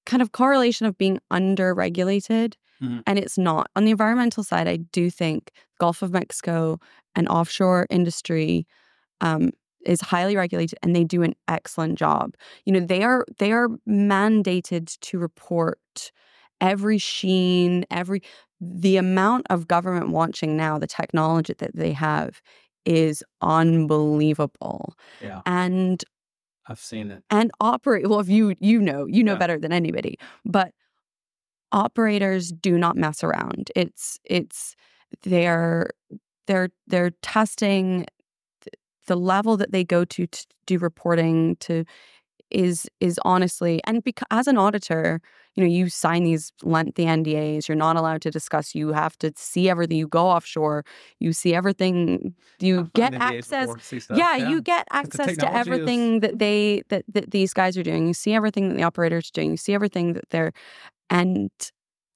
[0.06, 3.02] kind of correlation of being under regulated Mhm.
[3.06, 3.70] and it's not.
[3.76, 6.78] On the environmental side, I do think Gulf of Mexico
[7.14, 8.66] and offshore industry
[9.22, 9.50] um,
[9.86, 12.34] is highly regulated, and they do an excellent job.
[12.66, 16.12] You know, they are they are mandated to report
[16.60, 18.22] every sheen, every
[18.60, 22.40] the amount of government watching now, the technology that they have
[22.84, 24.94] is unbelievable.
[25.20, 26.02] Yeah, And
[26.66, 27.22] I've seen it.
[27.30, 29.38] and operate well if you you know you know Yeah.
[29.38, 30.72] better than anybody but
[31.72, 34.74] operators do not mess around it's it's
[35.22, 35.90] they're
[36.46, 38.06] they're they're testing
[38.62, 38.74] th-
[39.06, 41.84] the level that they go to to do reporting to
[42.50, 45.20] is is honestly and because as an auditor
[45.60, 49.32] you know you sign these lengthy NDAs you're not allowed to discuss you have to
[49.36, 50.84] see everything you go offshore
[51.18, 53.68] you see everything you I've get access
[53.98, 57.76] stuff, yeah, you get access to technology is- everything that they that, that these guys
[57.76, 58.06] are doing.
[58.06, 59.50] You see everything that the operators are doing.
[59.50, 60.52] You see everything that they're
[61.10, 61.50] and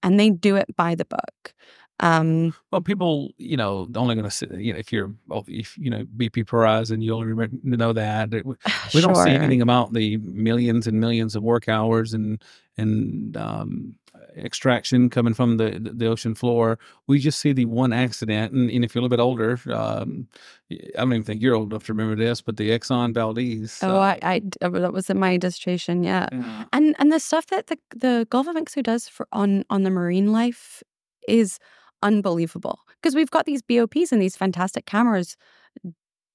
[0.03, 1.55] and they do it by the book.
[2.01, 4.51] Um Well, people, you know, only going to sit.
[4.53, 5.15] You know, if you're,
[5.47, 8.31] if you know BP Horizon, you only remember, know that.
[8.31, 8.43] We
[8.95, 12.43] we don't see anything about the millions and millions of work hours and
[12.77, 13.95] and um,
[14.37, 16.79] extraction coming from the the ocean floor.
[17.07, 20.29] We just see the one accident, and, and if you're a little bit older, um,
[20.71, 23.79] I don't even think you're old enough to remember this, but the Exxon Valdez.
[23.83, 26.29] Oh, uh, I, I that was in my dissertation, yeah.
[26.33, 26.65] yeah.
[26.73, 29.91] And and the stuff that the the Gulf of Mexico does for on on the
[29.91, 30.83] marine life
[31.29, 31.59] is
[32.03, 35.37] unbelievable because we've got these BOPs and these fantastic cameras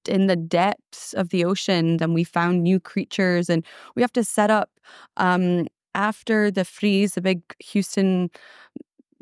[0.07, 3.63] in the depths of the ocean and we found new creatures and
[3.95, 4.71] we have to set up
[5.17, 8.29] um after the freeze the big Houston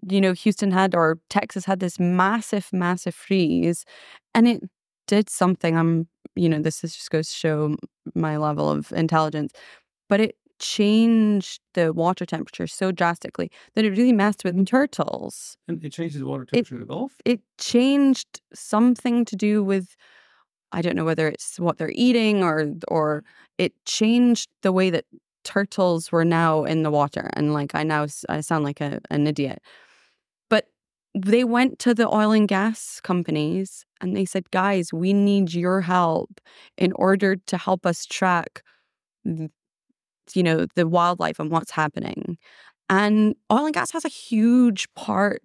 [0.10, 3.86] you know Houston had or Texas had this massive massive freeze
[4.34, 4.64] and it
[5.08, 7.76] did something I'm you know this is just goes to show
[8.16, 9.52] my level of intelligence
[10.10, 15.84] but it changed the water temperature so drastically that it really messed with turtles And
[15.84, 17.14] it changes the water temperature in the Gulf.
[17.26, 19.96] it changed something to do with
[20.72, 23.24] I don't know whether it's what they're eating or or
[23.58, 25.06] it changed the way that
[25.48, 29.26] turtles were now in the water and like I now i sound like a, an
[29.26, 29.62] idiot.
[30.50, 30.66] But
[31.16, 35.82] they went to the oil and gas companies and they said guys we need your
[35.82, 36.42] help
[36.78, 38.62] in order to help us track
[39.24, 42.38] you know the wildlife and what's happening.
[42.90, 45.42] And oil and gas has a huge part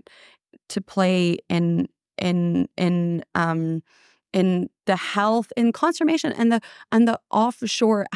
[0.71, 1.89] to play in
[2.19, 3.83] in in um
[4.33, 6.61] in the health in conservation and the
[6.91, 8.07] and the offshore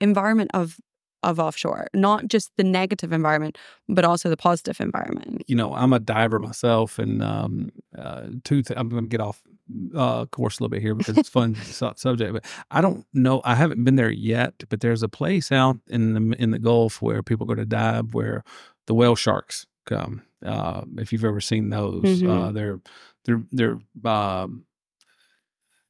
[0.00, 0.78] environment of
[1.26, 3.58] of offshore not just the negative environment
[3.88, 8.62] but also the positive environment you know, I'm a diver myself, and um, uh, two.
[8.62, 9.40] Th- I'm going to get off
[9.94, 12.32] uh, course a little bit here because it's fun su- subject.
[12.32, 13.40] But I don't know.
[13.44, 17.00] I haven't been there yet, but there's a place out in the in the Gulf
[17.00, 18.42] where people go to dive, where
[18.86, 20.22] the whale sharks come.
[20.44, 22.28] Uh, if you've ever seen those, Mhm.
[22.48, 22.80] uh, they're
[23.24, 24.64] they're they're um,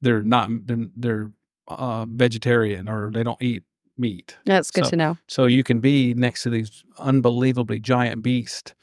[0.03, 1.33] they're not they're, they're
[1.69, 3.63] uh, vegetarian or they don't eat
[3.99, 4.37] meat.
[4.45, 8.75] that's good So- to know So you can be next to these unbelievably giant beasts,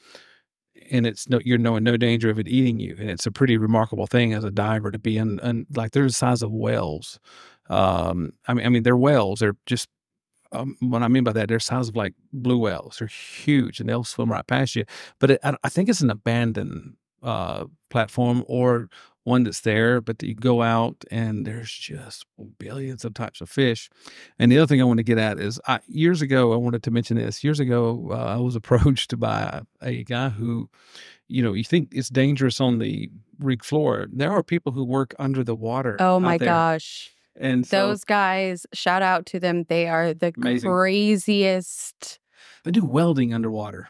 [0.90, 2.96] and it's no you're no in no danger of it eating you.
[2.98, 5.38] And it's a pretty remarkable thing as a diver to be in.
[5.40, 7.18] in like they're the size of whales.
[7.70, 9.40] Um, I mean, I mean they're whales.
[9.40, 9.88] They're just
[10.52, 12.96] um, what I mean by that, they're size of like blue whales.
[12.98, 14.84] They're huge, and they'll swim right past you.
[15.18, 18.88] But it, I, I think it's an abandoned uh, platform or
[19.24, 22.24] one that's there, but you go out and there's just
[22.58, 23.90] billions of types of fish.
[24.38, 26.82] And the other thing I want to get at is I, years ago, I wanted
[26.84, 27.42] to mention this.
[27.42, 30.68] Years ago, uh, I was approached by a guy who,
[31.26, 34.06] you know, you think it's dangerous on the rig floor.
[34.12, 35.96] There are people who work under the water.
[35.98, 40.70] oh my gosh And so those guys shout out to them they are the Amazing.
[40.70, 42.20] craziest
[42.62, 43.88] they do welding underwater.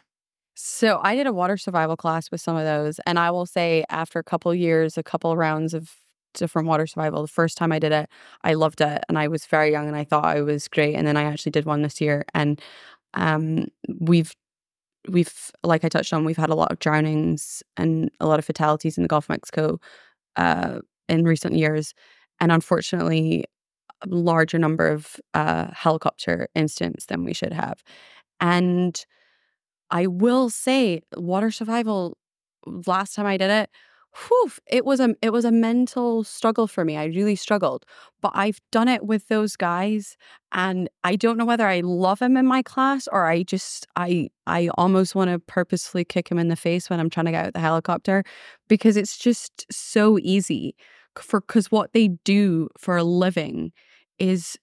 [0.55, 3.83] So I did a water survival class with some of those, and I will say
[3.89, 5.91] after a couple years, a couple rounds of
[6.33, 8.09] different water survival, the first time I did it,
[8.43, 10.95] I loved it, and I was very young, and I thought I was great.
[10.95, 12.61] And then I actually did one this year, and
[13.15, 13.67] um,
[13.99, 14.33] we've
[15.09, 18.45] we've like I touched on, we've had a lot of drownings and a lot of
[18.45, 19.79] fatalities in the Gulf of Mexico
[20.37, 21.93] uh, in recent years,
[22.41, 23.45] and unfortunately,
[24.03, 27.83] a larger number of uh, helicopter incidents than we should have,
[28.41, 29.05] and
[29.95, 32.17] I will say water survival
[32.65, 33.69] last time I did it,
[34.27, 36.97] whew, it was a it was a mental struggle for me.
[36.97, 37.85] I really struggled.
[38.21, 40.17] But I've done it with those guys
[40.51, 44.27] and I don't know whether I love him in my class or I just I
[44.45, 47.45] I almost want to purposefully kick him in the face when I'm trying to get
[47.45, 48.25] out the helicopter
[48.67, 50.75] because it's just so easy
[51.17, 53.71] for cuz what they do for a living
[54.19, 54.57] is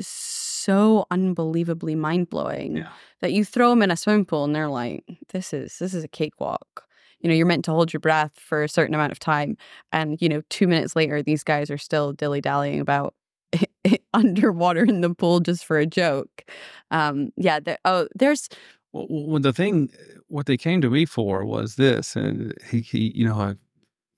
[0.00, 2.88] so unbelievably mind-blowing Yeah.
[3.20, 6.04] that you throw them in a swimming pool and they're like, "This is this is
[6.04, 6.84] a cakewalk."
[7.20, 9.56] you know, you're meant to hold your breath for a certain amount of time.
[9.92, 13.14] And, you know, two minutes later, these guys are still dilly dallying about
[14.14, 16.44] underwater in the pool just for a joke.
[16.90, 17.60] Um, yeah.
[17.86, 18.50] oh, there's.
[18.92, 19.88] Well, well, the thing,
[20.28, 23.54] what they came to me for was this, and he, he you know, I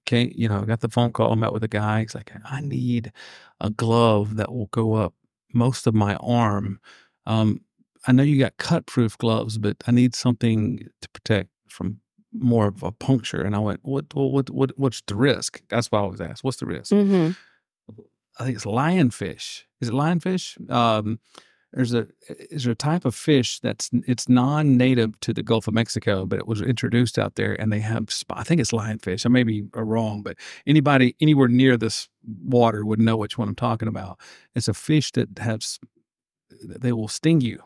[0.05, 2.01] came, you know, got the phone call, met with a guy.
[2.03, 3.12] He's like, I need
[3.61, 5.14] a glove that will go up
[5.57, 6.79] most of my arm.
[7.27, 7.61] Um,
[8.07, 12.01] I know you got cut proof gloves, but I need something to protect from
[12.33, 13.43] more of a puncture.
[13.43, 15.63] And I went, what, what, what, what's the risk?
[15.69, 16.45] That's why I was asked.
[16.45, 16.93] What's the risk?
[16.93, 17.33] Mm-hmm.
[18.39, 19.63] I think it's lionfish.
[19.81, 20.71] Is it lionfish?
[20.71, 21.19] Um,
[21.77, 22.09] there's a
[22.51, 26.49] is a type of fish that's it's non-native to the Gulf of Mexico, but it
[26.49, 29.27] was introduced out there, and they have I think it's lionfish.
[29.27, 33.49] I may be uh, wrong, but anybody anywhere near this water would know which one
[33.49, 34.18] I'm talking about.
[34.55, 35.79] It's a fish that has
[36.66, 37.62] they will sting you,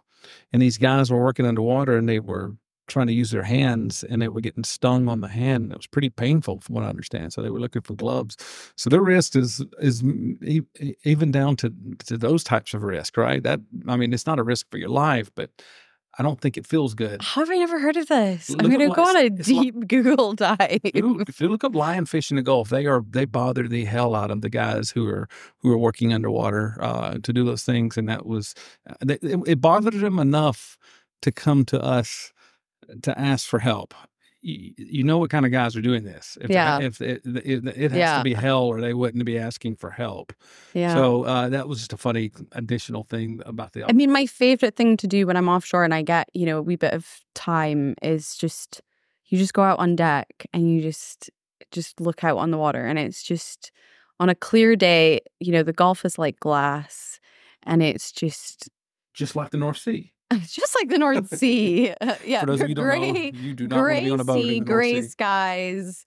[0.53, 2.57] and these guys were working underwater, and they were
[2.91, 5.73] trying to use their hands and they were getting stung on the hand.
[5.73, 7.33] It was pretty painful from what I understand.
[7.33, 8.37] So they were looking for gloves.
[8.77, 10.03] So their risk is is
[11.05, 11.73] even down to
[12.07, 13.43] to those types of risk, right?
[13.43, 15.51] That I mean, it's not a risk for your life, but
[16.19, 17.23] I don't think it feels good.
[17.23, 18.51] How have I never heard of this?
[18.51, 20.81] Look I'm going to go on a deep like, Google dive.
[20.83, 24.31] If you look up lionfish in the Gulf, they are they bother the hell out
[24.31, 25.29] of the guys who are
[25.59, 28.55] who are working underwater uh, to do those things, and that was
[28.89, 30.77] uh, it, it bothered them enough
[31.23, 32.33] to come to us
[33.03, 33.95] to ask for help.
[34.43, 36.39] You, you know what kind of guys are doing this.
[36.41, 36.79] If, yeah.
[36.81, 38.19] If it, it, it has yeah.
[38.19, 40.33] to be hell, or they wouldn't be asking for help.
[40.73, 40.95] Yeah.
[40.95, 43.85] So uh, that was just a funny additional thing about the.
[43.85, 46.59] I mean, my favorite thing to do when I'm offshore and I get you know
[46.59, 48.81] a wee bit of time is just
[49.27, 51.31] you just go out on deck and you just
[51.71, 53.71] just look out on the water and it's just
[54.19, 55.21] on a clear day.
[55.39, 57.21] You know, the Gulf is like glass,
[57.65, 58.71] and it's just
[59.13, 60.13] just like the North Sea.
[60.47, 61.93] just like the North Sea.
[62.01, 64.21] Uh, yeah, For those of you gray, know, you do not want to be on
[64.21, 65.11] a boat sea, gray North sea.
[65.11, 66.05] skies.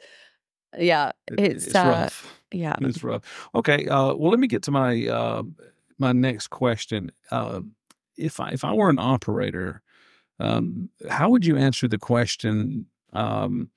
[0.78, 2.40] Yeah, it's, it's uh, rough.
[2.52, 3.50] Yeah, it's rough.
[3.56, 5.44] Okay, uh, well, let me get to my uh,
[6.00, 7.12] my next question.
[7.32, 7.62] Uh,
[8.18, 9.82] if I if I were an operator,
[10.40, 12.88] um, how would you answer the question?
[13.14, 13.70] Um,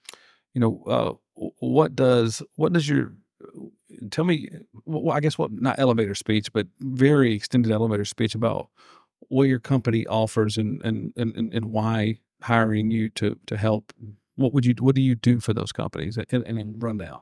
[0.55, 1.13] you know, uh,
[1.59, 3.13] what does what does your
[4.11, 4.49] tell me?
[4.85, 8.69] Well, I guess what not elevator speech, but very extended elevator speech about
[9.29, 13.93] what your company offers and and and, and why hiring you to to help
[14.37, 17.21] what would you what do you do for those companies and, and rundown?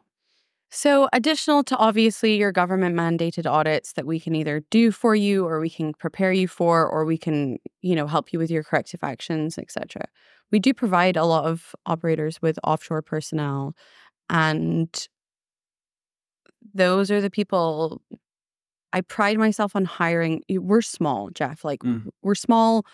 [0.70, 5.46] So additional to obviously your government mandated audits that we can either do for you
[5.46, 8.64] or we can prepare you for or we can you know help you with your
[8.64, 10.06] corrective actions etc
[10.50, 13.74] we do provide a lot of operators with offshore personnel
[14.28, 15.08] and
[16.74, 18.02] those are the people
[18.94, 20.42] I pride myself on hiring.
[20.48, 21.64] We're small, Jeff.
[21.64, 22.08] Like mm.
[22.22, 22.86] we're small.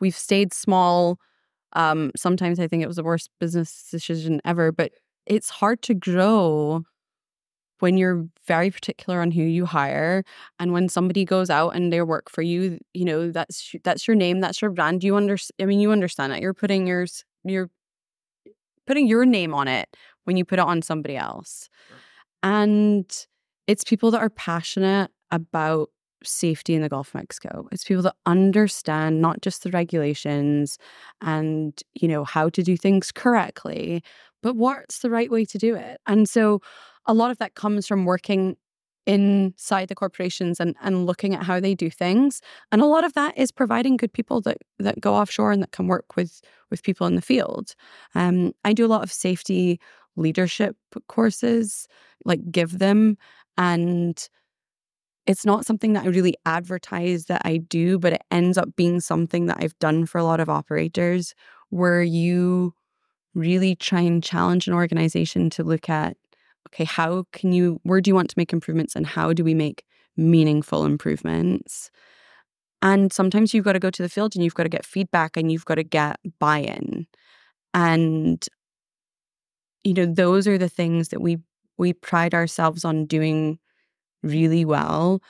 [0.00, 1.18] We've stayed small.
[1.72, 4.92] Um, sometimes I think it was the worst business decision ever, but
[5.26, 6.84] it's hard to grow
[7.80, 10.22] when you're very particular on who you hire
[10.60, 14.16] and when somebody goes out and they work for you you know that's that's your
[14.16, 17.70] name that's your brand you understand i mean you understand that you're putting yours you're
[18.84, 19.88] putting your name on it
[20.24, 21.68] when you put it on somebody else
[22.42, 23.26] and
[23.68, 25.90] it's people that are passionate about
[26.24, 27.68] safety in the Gulf of Mexico.
[27.70, 30.78] It's people that understand not just the regulations
[31.20, 34.02] and, you know, how to do things correctly,
[34.42, 36.00] but what's the right way to do it.
[36.06, 36.60] And so
[37.06, 38.56] a lot of that comes from working
[39.06, 42.42] inside the corporations and, and looking at how they do things.
[42.70, 45.72] And a lot of that is providing good people that, that go offshore and that
[45.72, 47.74] can work with with people in the field.
[48.14, 49.80] Um, I do a lot of safety
[50.16, 50.76] leadership
[51.08, 51.88] courses,
[52.26, 53.16] like give them
[53.56, 54.28] and
[55.28, 58.98] it's not something that I really advertise that I do, but it ends up being
[58.98, 61.34] something that I've done for a lot of operators
[61.68, 62.72] where you
[63.34, 66.16] really try and challenge an organization to look at
[66.68, 69.54] okay, how can you, where do you want to make improvements and how do we
[69.54, 69.84] make
[70.18, 71.90] meaningful improvements?
[72.82, 75.36] And sometimes you've got to go to the field and you've got to get feedback
[75.36, 77.06] and you've got to get buy in.
[77.74, 78.46] And,
[79.84, 81.38] you know, those are the things that we
[81.78, 83.58] we pride ourselves on doing
[84.22, 85.20] really well.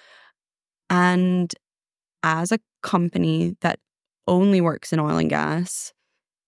[0.91, 1.53] And
[2.23, 3.79] as a company that
[4.27, 5.93] only works in oil and gas,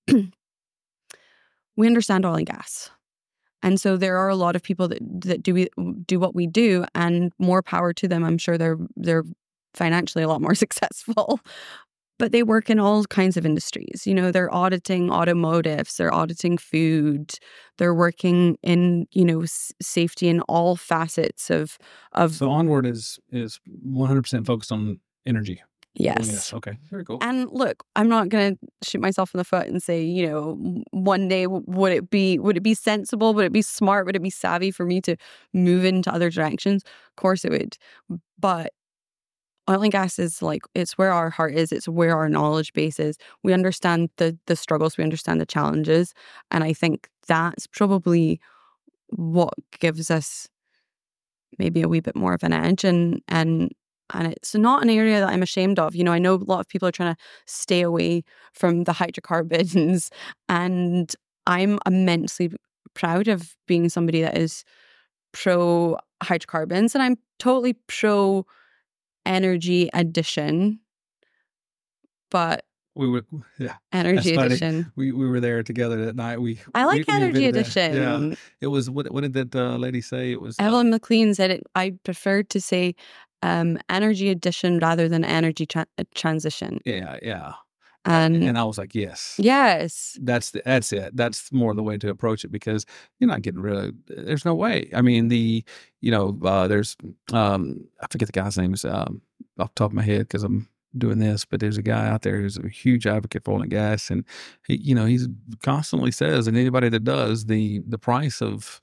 [1.76, 2.90] we understand oil and gas.
[3.62, 5.68] And so there are a lot of people that that do we,
[6.06, 8.24] do what we do and more power to them.
[8.24, 9.24] I'm sure they're they're
[9.74, 11.40] financially a lot more successful
[12.20, 14.06] but they work in all kinds of industries.
[14.06, 17.32] You know, they're auditing automotives, they're auditing food,
[17.78, 21.78] they're working in you know s- safety in all facets of
[22.12, 22.34] of.
[22.34, 25.60] So onward is is one hundred percent focused on energy.
[25.62, 26.26] Oh, yes.
[26.28, 26.54] Yes.
[26.54, 26.78] Okay.
[26.88, 27.18] Very cool.
[27.20, 30.82] And look, I'm not going to shoot myself in the foot and say, you know,
[30.92, 33.34] one day would it be would it be sensible?
[33.34, 34.06] Would it be smart?
[34.06, 35.16] Would it be savvy for me to
[35.52, 36.84] move into other directions?
[36.84, 37.76] Of course it would.
[38.38, 38.72] But
[39.70, 41.72] oil and gas is like it's where our heart is.
[41.72, 43.16] It's where our knowledge base is.
[43.42, 44.96] We understand the the struggles.
[44.96, 46.12] We understand the challenges,
[46.50, 48.40] and I think that's probably
[49.10, 50.48] what gives us
[51.58, 53.70] maybe a wee bit more of an edge and and
[54.12, 55.94] and it's not an area that I'm ashamed of.
[55.94, 58.92] You know, I know a lot of people are trying to stay away from the
[58.92, 60.10] hydrocarbons,
[60.48, 61.14] and
[61.46, 62.50] I'm immensely
[62.94, 64.64] proud of being somebody that is
[65.32, 68.46] pro hydrocarbons, and I'm totally pro
[69.26, 70.80] energy addition.
[72.30, 72.64] But
[72.94, 73.24] we were
[73.58, 73.76] yeah.
[73.92, 74.92] energy addition.
[74.96, 76.40] We we were there together that night.
[76.40, 77.60] We I like we, we energy that.
[77.60, 77.94] addition.
[77.94, 78.34] Yeah.
[78.60, 80.32] It was what what did that uh, lady say?
[80.32, 81.62] It was uh, Evelyn McLean said it.
[81.74, 82.94] I preferred to say
[83.42, 86.80] um, energy addition rather than energy tra- uh, transition.
[86.84, 87.52] yeah yeah.
[88.04, 89.34] And, And I was like, yes.
[89.38, 91.14] yes, That's the, that's it.
[91.14, 92.86] That's more the way to approach it because
[93.18, 93.94] you're not getting rid of.
[94.06, 94.90] There's no way.
[94.94, 95.64] I mean, the
[96.00, 96.96] you know, uh, there's
[97.32, 99.20] um, I forget the guy's name is um,
[99.58, 102.22] off the top of my head because I'm doing this, but there's a guy out
[102.22, 104.24] there who's a huge advocate for oil and gas, and
[104.66, 105.28] he, you know, he's
[105.62, 108.80] constantly says, and anybody that does, the the price of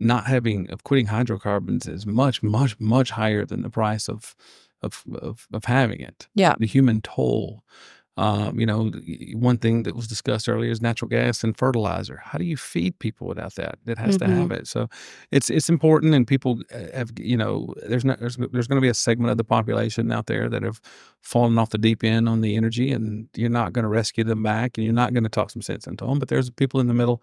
[0.00, 4.34] not having of quitting hydrocarbons is much much much higher than the price of
[4.82, 6.28] of of, of having it.
[6.34, 6.54] Yeah.
[6.58, 7.64] the human toll.
[8.18, 8.90] Um, you know,
[9.34, 12.20] one thing that was discussed earlier is natural gas and fertilizer.
[12.22, 13.78] How do you feed people without that?
[13.86, 14.66] It has to have it.
[14.66, 14.88] So
[15.30, 18.82] it's it's important, and people uh, have you know, there's not there's there's going to
[18.82, 20.78] be a segment of the population out there that have
[21.22, 24.42] fallen off the deep end on the energy, and you're not going to rescue them
[24.42, 26.18] back, and you're not going to talk some sense into them.
[26.18, 27.22] But there's people in the middle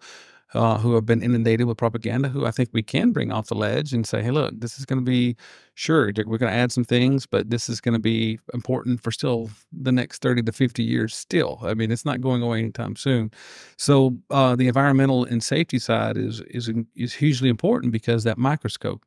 [0.54, 3.54] uh, who have been inundated with propaganda who I think we can bring off the
[3.54, 5.36] ledge and say, hey, look, this is going to be
[5.74, 9.12] sure, we're going to add some things, but this is going to be important for
[9.12, 11.60] still the next 30 to 50 years still.
[11.62, 13.30] I mean, it's not going away anytime soon.
[13.76, 19.04] So uh, the environmental and safety side is, is, is hugely important because that microscope,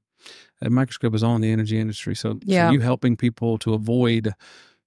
[0.62, 2.16] that microscope is on the energy industry.
[2.16, 2.68] So, Yeah.
[2.68, 4.34] so you helping people to avoid,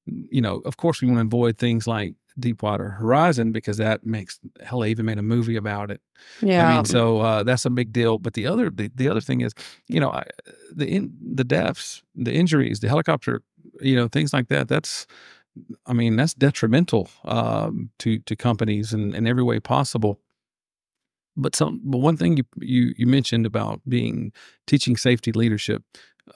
[0.06, 4.38] you know, of course we want to avoid things like Deepwater Horizon because that makes
[4.62, 4.80] hell.
[4.80, 6.00] They even made a movie about it.
[6.40, 8.18] yeah, I mean, so uh, that's a big deal.
[8.18, 9.52] But the other, the, the other thing is,
[9.88, 10.24] you know, I,
[10.74, 13.42] the in, the deaths, the injuries, the helicopter,
[13.80, 14.68] you know, things like that.
[14.68, 15.06] That's,
[15.86, 20.20] I mean, that's detrimental um, to to companies in, in every way possible.
[21.38, 24.32] But some, but one thing you you you mentioned about being
[24.66, 25.82] teaching safety leadership.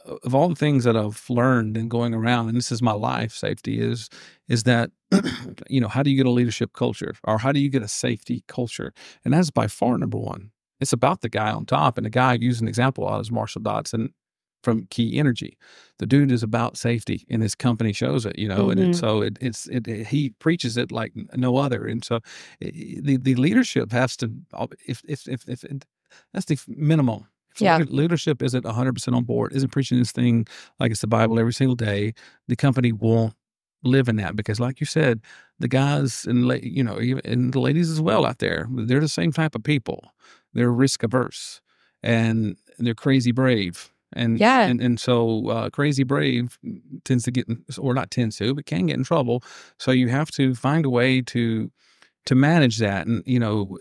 [0.06, 2.92] Uh, Of all the things that I've learned and going around, and this is my
[2.92, 4.08] life safety is
[4.48, 4.90] is that
[5.68, 7.88] you know how do you get a leadership culture or how do you get a
[7.88, 8.92] safety culture?
[9.24, 10.50] And that's by far number one.
[10.80, 13.30] It's about the guy on top and the guy I use an example of is
[13.30, 14.14] marshall Dodson
[14.62, 15.56] from key energy.
[15.98, 18.84] The dude is about safety and his company shows it you know and Mhm.
[18.90, 22.20] it, so it, it's it, it- he preaches it like no other and so
[22.60, 24.30] the the leadership has to
[24.86, 25.84] if if if, if it,
[26.32, 27.78] that's the minimum if Yeah.
[27.88, 30.46] leadership isn't 100% on board isn't preaching this thing
[30.78, 32.14] like it's the bible every single day.
[32.48, 33.34] The company won't
[33.82, 35.20] live in that because like you said
[35.58, 39.00] the guys and la- you know even and the ladies as well out there they're
[39.00, 40.12] the same type of people.
[40.54, 41.60] They're risk averse
[42.02, 43.90] and they're crazy brave.
[44.12, 44.66] And Yeah.
[44.66, 46.58] and, and so uh, crazy brave
[47.04, 49.42] tends to get in, or not tends to but can get in trouble.
[49.78, 51.70] So you have to find a way to
[52.26, 53.06] to manage that.
[53.06, 53.78] And you know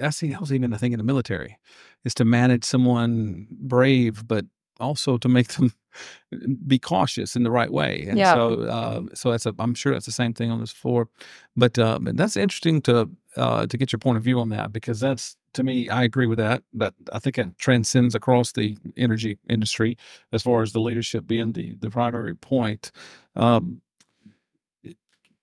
[0.00, 1.58] that's the- that was even a thing in the military
[2.04, 4.44] is to manage someone brave but
[4.80, 5.72] also to make them
[6.66, 8.34] be cautious in the right way and Yeah.
[8.34, 11.08] so uh, so that's a i'm sure that's the same thing on this floor
[11.56, 14.72] but uh, but that's interesting to uh, to get your point of view on that
[14.72, 18.76] because that's to me i agree with that but i think it transcends across the
[18.96, 19.96] energy industry
[20.32, 22.90] as far as the leadership being the the primary point
[23.36, 23.80] um,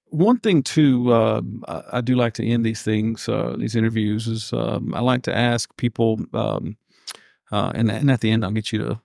[0.10, 4.52] one thing too, um, I, do like to end these things, uh, these interviews, is
[4.54, 6.78] um, I like to ask people, um,
[7.52, 9.02] uh, and and at the end I'll get you to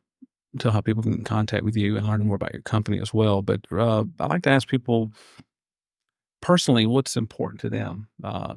[0.59, 3.43] tell how people can contact with you and learn more about your company as well.
[3.43, 5.13] But uh, I like to ask people
[6.41, 8.09] personally what's important to them.
[8.23, 8.55] Uh,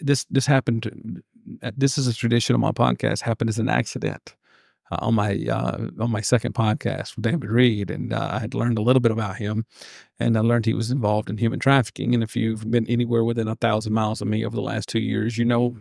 [0.00, 1.22] this this happened.
[1.76, 3.22] This is a tradition of my podcast.
[3.22, 4.34] Happened as an accident
[4.90, 8.54] uh, on my uh, on my second podcast with David Reed, and uh, I had
[8.54, 9.64] learned a little bit about him,
[10.18, 12.14] and I learned he was involved in human trafficking.
[12.14, 15.00] And if you've been anywhere within a thousand miles of me over the last two
[15.00, 15.76] years, you know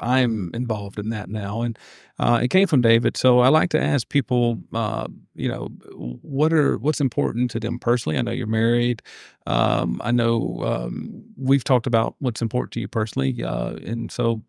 [0.00, 1.78] I'm involved in that now, and
[2.18, 3.16] uh, it came from David.
[3.16, 7.78] So I like to ask people, uh, you know, what are what's important to them
[7.78, 8.18] personally.
[8.18, 9.02] I know you're married.
[9.46, 14.42] Um, I know um, we've talked about what's important to you personally, uh, and so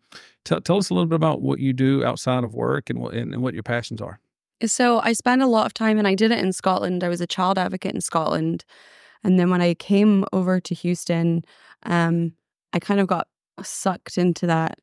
[0.44, 3.14] tell tell us a little bit about what you do outside of work and what
[3.14, 4.20] and, and what your passions are.
[4.64, 7.02] So I spend a lot of time, and I did it in Scotland.
[7.02, 8.64] I was a child advocate in Scotland.
[9.24, 11.44] And then when I came over to Houston,
[11.84, 12.32] um,
[12.72, 13.28] I kind of got
[13.62, 14.78] sucked into that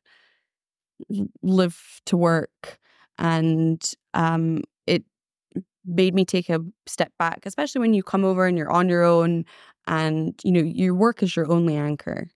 [1.42, 2.78] live to work
[3.18, 5.04] and um, it
[5.84, 9.04] made me take a step back especially when you come over and you're on your
[9.04, 9.44] own
[9.86, 12.28] and you know your work is your only anchor.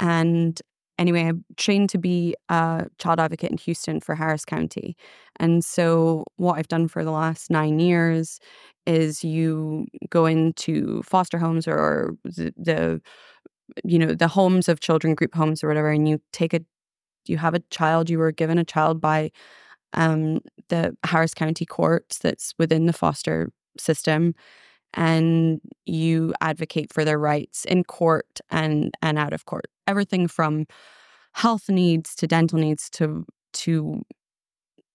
[0.00, 0.60] And
[0.98, 4.96] anyway i'm trained to be a child advocate in houston for harris county
[5.40, 8.38] and so what i've done for the last nine years
[8.86, 13.00] is you go into foster homes or the, the
[13.82, 16.60] you know the homes of children group homes or whatever and you take a
[17.32, 18.10] you have a child?
[18.10, 19.30] You were given a child by
[19.94, 24.34] um, the harris county courts that's within the foster system
[24.94, 29.66] and you advocate for their rights in court and and out of court.
[29.86, 30.66] Everything from
[31.32, 34.02] health needs to dental needs to to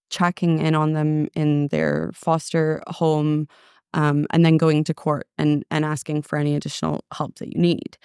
[0.09, 3.47] checking in on them in their foster home
[3.93, 7.61] um, and then going to court and and asking for any additional help that you
[7.61, 7.97] need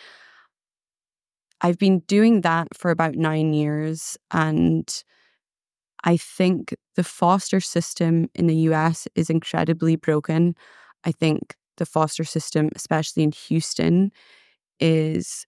[1.64, 4.18] I've been doing that for about nine years.
[4.30, 4.86] And
[6.04, 10.56] I think the foster system in the US is incredibly broken.
[11.04, 14.12] I think the foster system, especially in Houston,
[14.78, 15.46] is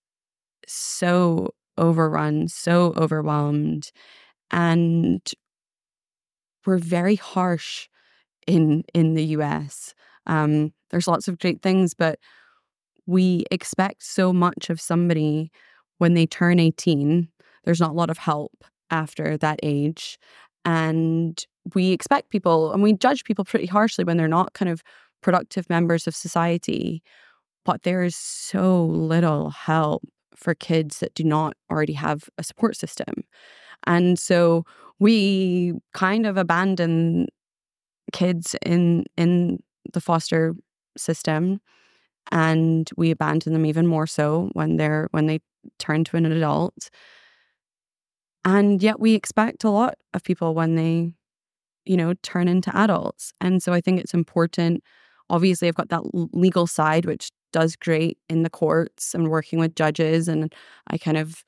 [0.67, 3.93] so overrun, so overwhelmed.
[4.51, 5.21] And
[6.65, 7.89] we're very harsh
[8.47, 9.95] in in the US.
[10.27, 12.19] Um, there's lots of great things, but
[13.07, 15.51] we expect so much of somebody
[15.99, 17.29] when they turn 18,
[17.65, 20.19] there's not a lot of help after that age.
[20.65, 21.43] And
[21.75, 24.83] we expect people and we judge people pretty harshly when they're not kind of
[25.23, 27.03] productive members of society.
[27.65, 30.03] But there is so little help
[30.37, 33.25] for kids that do not already have a support system.
[33.87, 34.65] And so
[34.99, 37.27] we kind of abandon
[38.13, 39.59] kids in in
[39.93, 40.55] the foster
[40.97, 41.61] system
[42.33, 45.41] and we abandon them even more so when they're when they
[45.79, 46.91] turn to an adult.
[48.45, 51.13] And yet we expect a lot of people when they,
[51.85, 53.33] you know, turn into adults.
[53.41, 54.85] And so I think it's important.
[55.29, 56.03] Obviously, I've got that
[56.33, 60.29] legal side, which does great in the courts and working with judges.
[60.29, 60.55] And
[60.89, 61.43] I kind of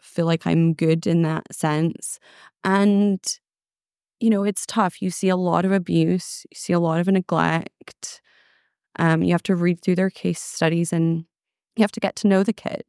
[0.00, 2.20] feel like I'm good in that sense.
[2.62, 3.20] And,
[4.20, 5.02] you know, it's tough.
[5.02, 8.20] You see a lot of abuse, you see a lot of neglect.
[8.98, 11.24] Um, you have to read through their case studies and
[11.76, 12.84] you have to get to know the kid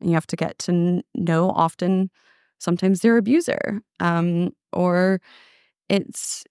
[0.00, 2.10] and you have to get to know often
[2.58, 5.20] sometimes their abuser um, or
[5.88, 6.44] it's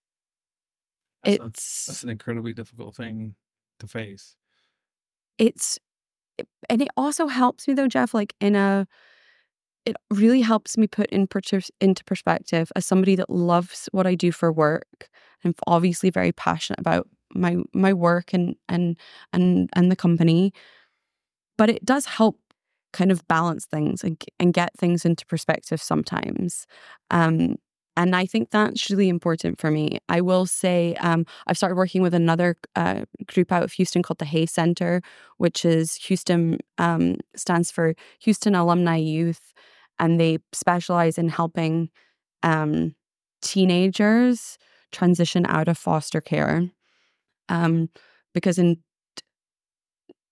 [1.23, 3.35] that's it's a, that's an incredibly difficult thing
[3.79, 4.35] to face
[5.37, 5.77] it's
[6.69, 8.87] and it also helps me though jeff like in a
[9.87, 11.29] it really helps me put in
[11.79, 15.09] into perspective as somebody that loves what I do for work.
[15.45, 18.97] I'm obviously very passionate about my my work and and
[19.31, 20.51] and and the company,
[21.57, 22.37] but it does help
[22.93, 26.65] kind of balance things and, and get things into perspective sometimes.
[27.11, 27.55] Um,
[27.97, 29.97] and I think that's really important for me.
[30.07, 34.19] I will say um, I've started working with another uh, group out of Houston called
[34.19, 35.01] the Hay Center,
[35.38, 39.51] which is Houston um, stands for Houston Alumni Youth,
[39.97, 41.89] and they specialize in helping
[42.43, 42.93] um,
[43.41, 44.59] teenagers
[44.91, 46.69] transition out of foster care.
[47.49, 47.89] Um,
[48.33, 48.77] because in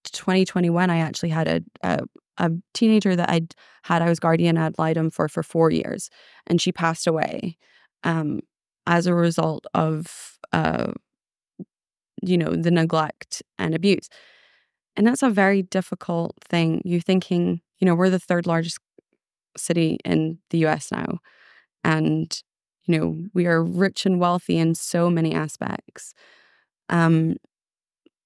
[0.03, 1.99] 2021, I actually had a, a,
[2.37, 6.09] a teenager that I'd had, I was guardian ad litem for for four years,
[6.47, 7.57] and she passed away
[8.03, 8.41] um,
[8.87, 10.91] as a result of, uh,
[12.21, 14.09] you know, the neglect and abuse.
[14.95, 16.81] And that's a very difficult thing.
[16.85, 18.79] You're thinking, you know, we're the third largest
[19.57, 21.19] city in the US now.
[21.83, 22.41] And,
[22.85, 26.13] you know, we are rich and wealthy in so many aspects.
[26.89, 27.37] Um,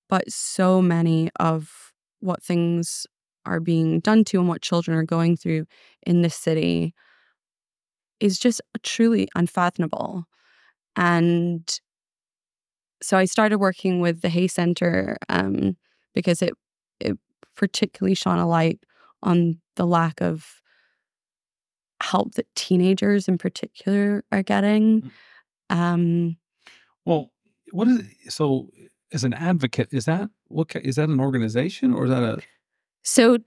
[0.10, 3.06] but so many of what things
[3.46, 5.66] are being done to and what children are going through
[6.06, 6.94] in this city
[8.20, 10.26] is just truly unfathomable.
[10.96, 11.80] And
[13.02, 15.78] so I started working with the Hay Center um,
[16.14, 16.54] because it
[17.00, 17.18] it
[17.56, 18.80] particularly shone a light
[19.24, 20.62] on the lack of
[22.02, 25.12] help that teenagers in particular are getting.
[25.72, 25.76] Mm.
[25.76, 26.38] Um,
[27.06, 27.32] well,
[27.72, 28.32] what is it?
[28.32, 28.70] So,
[29.14, 32.40] as an advocate, is that what is that an organization or is that a?
[33.04, 33.38] So,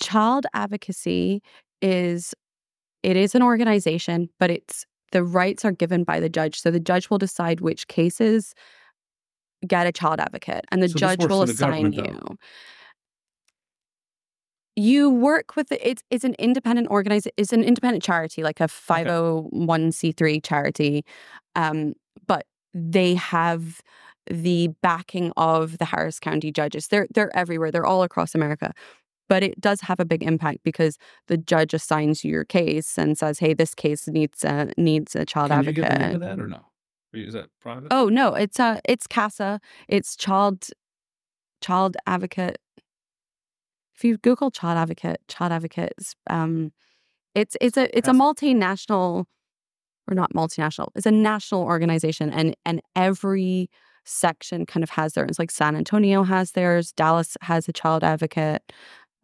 [0.00, 1.42] child advocacy
[1.80, 2.34] is
[3.02, 6.60] it is an organization, but it's the rights are given by the judge.
[6.60, 8.54] So the judge will decide which cases
[9.66, 12.02] get a child advocate, and the so judge will assign you.
[12.02, 12.36] Though
[14.76, 18.64] you work with the, it's it's an independent organization it's an independent charity like a
[18.64, 21.04] 501c3 charity
[21.56, 21.92] um,
[22.26, 23.82] but they have
[24.30, 26.88] the backing of the Harris County judges.
[26.88, 27.70] They're they're everywhere.
[27.70, 28.72] They're all across America.
[29.28, 30.98] But it does have a big impact because
[31.28, 35.24] the judge assigns you your case and says, "Hey, this case needs a needs a
[35.24, 36.66] child Can advocate." you get the that or no?
[37.14, 37.88] Is that private?
[37.90, 39.60] Oh no, it's uh it's CASA.
[39.88, 40.68] It's child
[41.60, 42.58] child advocate.
[43.94, 46.72] If you Google child advocate, child advocates, um,
[47.34, 49.26] it's it's a it's a multinational
[50.08, 50.88] or not multinational.
[50.94, 53.70] It's a national organization, and and every
[54.04, 55.38] section kind of has theirs.
[55.38, 56.92] Like San Antonio has theirs.
[56.92, 58.72] Dallas has a child advocate.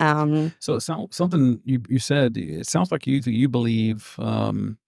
[0.00, 2.36] Um, So it sounds something you you said.
[2.36, 4.78] It sounds like you you believe um,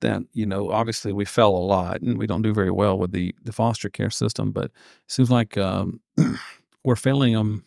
[0.00, 3.12] that you know obviously we fell a lot and we don't do very well with
[3.12, 4.72] the the foster care system, but it
[5.08, 6.00] seems like um,
[6.84, 7.64] we're failing them.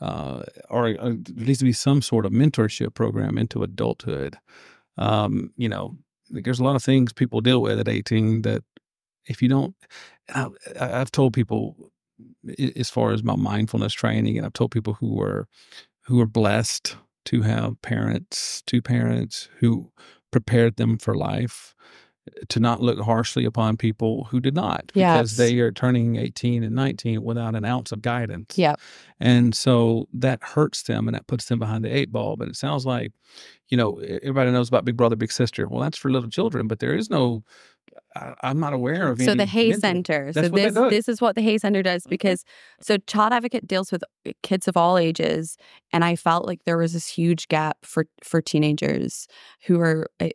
[0.00, 4.36] Uh, or, or there needs to be some sort of mentorship program into adulthood.
[4.98, 5.96] Um, you know,
[6.28, 8.62] there's a lot of things people deal with at 18 that
[9.26, 9.74] if you don't,
[10.34, 10.48] I,
[10.78, 11.90] I've told people
[12.76, 15.48] as far as my mindfulness training, and I've told people who are
[16.02, 16.96] who are blessed
[17.26, 19.90] to have parents, two parents who
[20.30, 21.74] prepared them for life,
[22.28, 25.36] eh, to not look harshly upon people who did not, because Yes.
[25.38, 28.58] they are turning 18 and 19 without an ounce of guidance.
[28.58, 28.78] Yep.
[29.18, 32.36] And so that hurts them and that puts them behind the eight ball.
[32.36, 33.12] But it sounds like,
[33.70, 35.66] you know, everybody knows about Big Brother, Big Sister.
[35.66, 37.42] Well, that's for little children, but there is no,
[38.16, 39.26] I, I'm not aware of any.
[39.26, 40.32] So the Hay Center.
[40.32, 42.44] That's so this this is what the Hay Center does because
[42.80, 45.56] so Child Advocate deals with uh, kids of all ages,
[45.92, 49.26] and I felt like there was this huge gap for for teenagers
[49.66, 50.08] who are.
[50.20, 50.28] uh,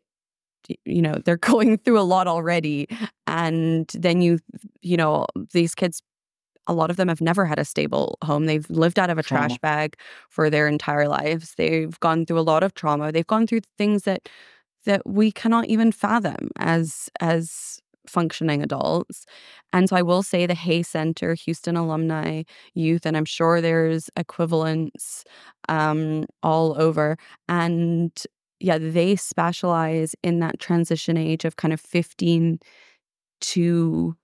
[0.86, 2.88] You know, they're going through a lot already.
[3.26, 4.40] And then you,
[4.82, 6.02] you know, these kids,
[6.68, 8.46] a lot of them have never had a stable home.
[8.46, 9.48] They've lived out of a Trauma.
[9.48, 9.96] trash bag
[10.30, 11.56] for their entire lives.
[11.58, 13.12] They've gone through a lot of trauma.
[13.12, 14.30] They've gone through things that
[14.86, 19.26] that we cannot even fathom as as functioning adults.
[19.72, 24.10] And so I will say the Hay Center, Houston alumni youth, and I'm sure there's
[24.18, 25.24] equivalents
[25.70, 27.18] um, all over.
[27.48, 28.12] And
[28.60, 32.60] yeah, they specialize in that transition age of kind of 15
[33.42, 34.16] to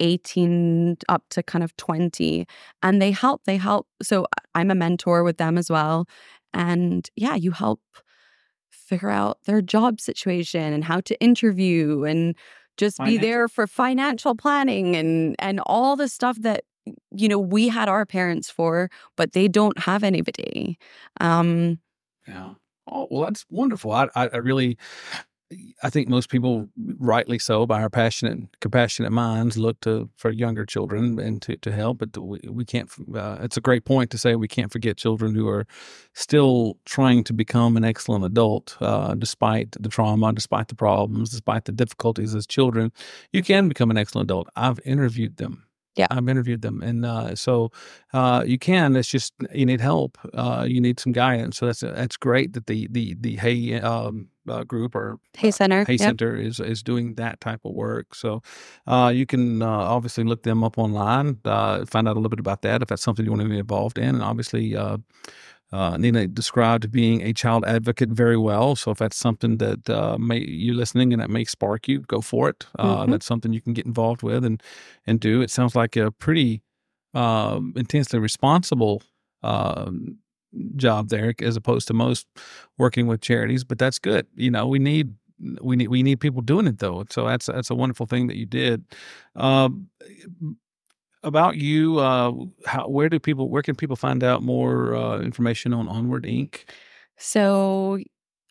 [0.00, 2.46] 18 up to kind of 20
[2.82, 6.06] and they help they help so i'm a mentor with them as well
[6.52, 7.80] and yeah you help
[8.76, 12.36] figure out their job situation and how to interview and
[12.76, 16.64] just be there for financial planning and and all the stuff that
[17.10, 20.78] you know we had our parents for but they don't have anybody
[21.20, 21.78] um
[22.26, 22.54] Yeah.
[22.88, 23.90] Oh well, that's wonderful.
[23.92, 24.78] I, I, I really,
[25.82, 26.68] I think most people,
[26.98, 31.70] rightly so, by our passionate, compassionate minds, look to for younger children and to, to
[31.70, 31.98] help.
[31.98, 32.90] But we, we can't.
[33.14, 35.64] Uh, it's a great point to say we can't forget children who are
[36.14, 41.66] still trying to become an excellent adult, uh, despite the trauma, despite the problems, despite
[41.66, 42.90] the difficulties as children.
[43.32, 44.48] You can become an excellent adult.
[44.56, 45.62] I've interviewed them.
[45.94, 46.08] Yeah.
[46.10, 47.70] I've interviewed them, and uh, so
[48.12, 48.96] uh, you can.
[48.96, 50.18] It's just you need help.
[50.34, 51.56] Uh, you need some guidance.
[51.56, 55.84] So that's that's great that the the the Hay um, uh, group or Hay Center
[55.84, 56.00] Hay yep.
[56.00, 58.14] Center is is doing that type of work.
[58.14, 58.42] So
[58.86, 62.40] uh, you can uh, obviously look them up online, uh, find out a little bit
[62.40, 64.76] about that if that's something you want to be involved in, and obviously.
[64.76, 64.98] Uh,
[65.72, 68.76] uh, Nina described being a child advocate very well.
[68.76, 72.20] So if that's something that uh, may you're listening and that may spark you, go
[72.20, 72.66] for it.
[72.78, 73.10] Uh, Mhm.
[73.10, 74.62] That's something you can get involved with and
[75.08, 75.42] and do.
[75.42, 76.62] It sounds like a pretty
[77.14, 79.02] um, intensely responsible
[79.42, 80.18] um,
[80.76, 82.26] job there, as opposed to most
[82.78, 83.64] working with charities.
[83.64, 84.26] But that's good.
[84.34, 85.14] You know, we need
[85.60, 87.04] we need we need people doing it though.
[87.10, 88.84] So that's that's a wonderful thing that you did.
[89.34, 89.88] Um,
[91.22, 92.32] about you, uh,
[92.66, 96.60] how where do people where can people find out more uh, information on Onward Inc.
[97.16, 97.98] So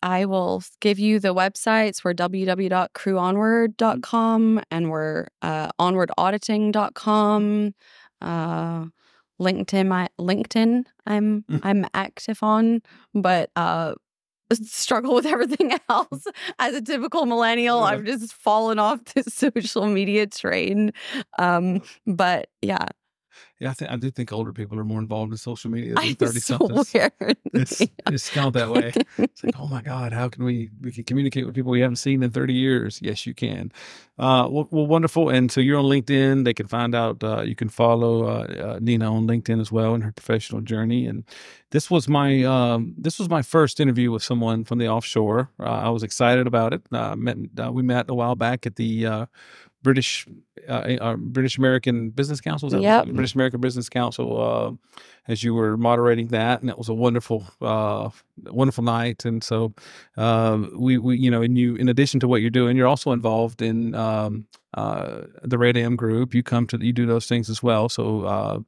[0.02, 2.04] I will give you the websites.
[2.04, 7.74] We're www.crewonward.com and we're uh, onwardauditing.com.
[8.20, 8.84] Uh,
[9.40, 11.60] LinkedIn, I, LinkedIn, I'm Mm.
[11.62, 12.80] I'm active on,
[13.14, 13.94] but uh,
[14.52, 16.26] struggle with everything else.
[16.58, 17.80] As a typical millennial.
[17.80, 20.92] I've just fallen off the social media train.
[21.38, 22.86] Um, but yeah,
[23.58, 26.14] Yeah, I think I do think older people are more involved in social media than
[26.14, 26.92] thirty somethings.
[27.52, 28.92] It's it's kind of that way.
[29.18, 31.96] It's like, oh my God, how can we we can communicate with people we haven't
[31.96, 33.00] seen in 30 years?
[33.02, 33.72] Yes, you can.
[34.18, 35.28] Uh, well, well, wonderful.
[35.28, 36.44] And so you're on LinkedIn.
[36.44, 37.22] They can find out.
[37.22, 41.06] Uh, you can follow uh, uh, Nina on LinkedIn as well in her professional journey.
[41.06, 41.24] And
[41.70, 45.50] this was my um, this was my first interview with someone from the offshore.
[45.58, 46.82] Uh, I was excited about it.
[46.92, 49.26] Uh, met uh, we met a while back at the uh,
[49.86, 50.26] British
[50.68, 52.66] uh, uh, British American Business Council.
[52.66, 53.04] Is that what it's Yep.
[53.04, 53.14] called?
[53.14, 57.44] British American Business Council uh, as you were moderating that, and it was a wonderful,
[57.60, 58.10] uh,
[58.60, 59.24] wonderful night.
[59.24, 59.72] And so,
[60.16, 63.12] um, we, we, you know, and you, in addition to what you're doing, you're also
[63.12, 64.46] involved in um,
[64.76, 66.34] uh, the Red M group.
[66.34, 67.88] You come to, you do those things as well.
[67.88, 68.58] So, uh,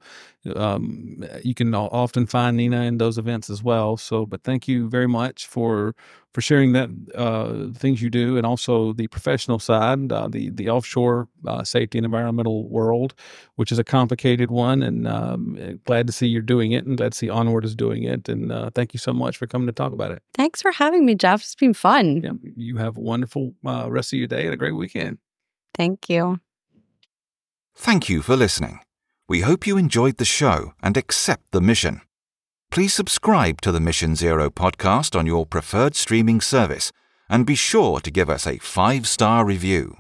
[0.57, 3.97] um, you can often find Nina in those events as well.
[3.97, 5.95] So, but thank you very much for
[6.35, 10.69] for sharing that uh, things you do, and also the professional side, uh, the the
[10.69, 13.15] offshore uh, safety and environmental world,
[13.57, 14.83] which is a complicated one.
[14.83, 18.05] And um, glad to see you're doing it, and glad to see Onward is doing
[18.05, 18.29] it.
[18.29, 20.23] And uh, thank you so much for coming to talk about it.
[20.35, 21.43] Thanks for having me, Jeff.
[21.43, 22.23] It's been fun.
[22.23, 25.19] Yeah, you have a wonderful uh, rest of your day and a great weekend.
[25.75, 26.41] Thank you.
[27.75, 28.81] Thank you for listening.
[29.29, 32.01] We hope you enjoyed the show and accept the mission.
[32.71, 36.93] Please subscribe to the Mission Zero podcast on your preferred streaming service
[37.29, 39.97] and be sure to give us a five star review.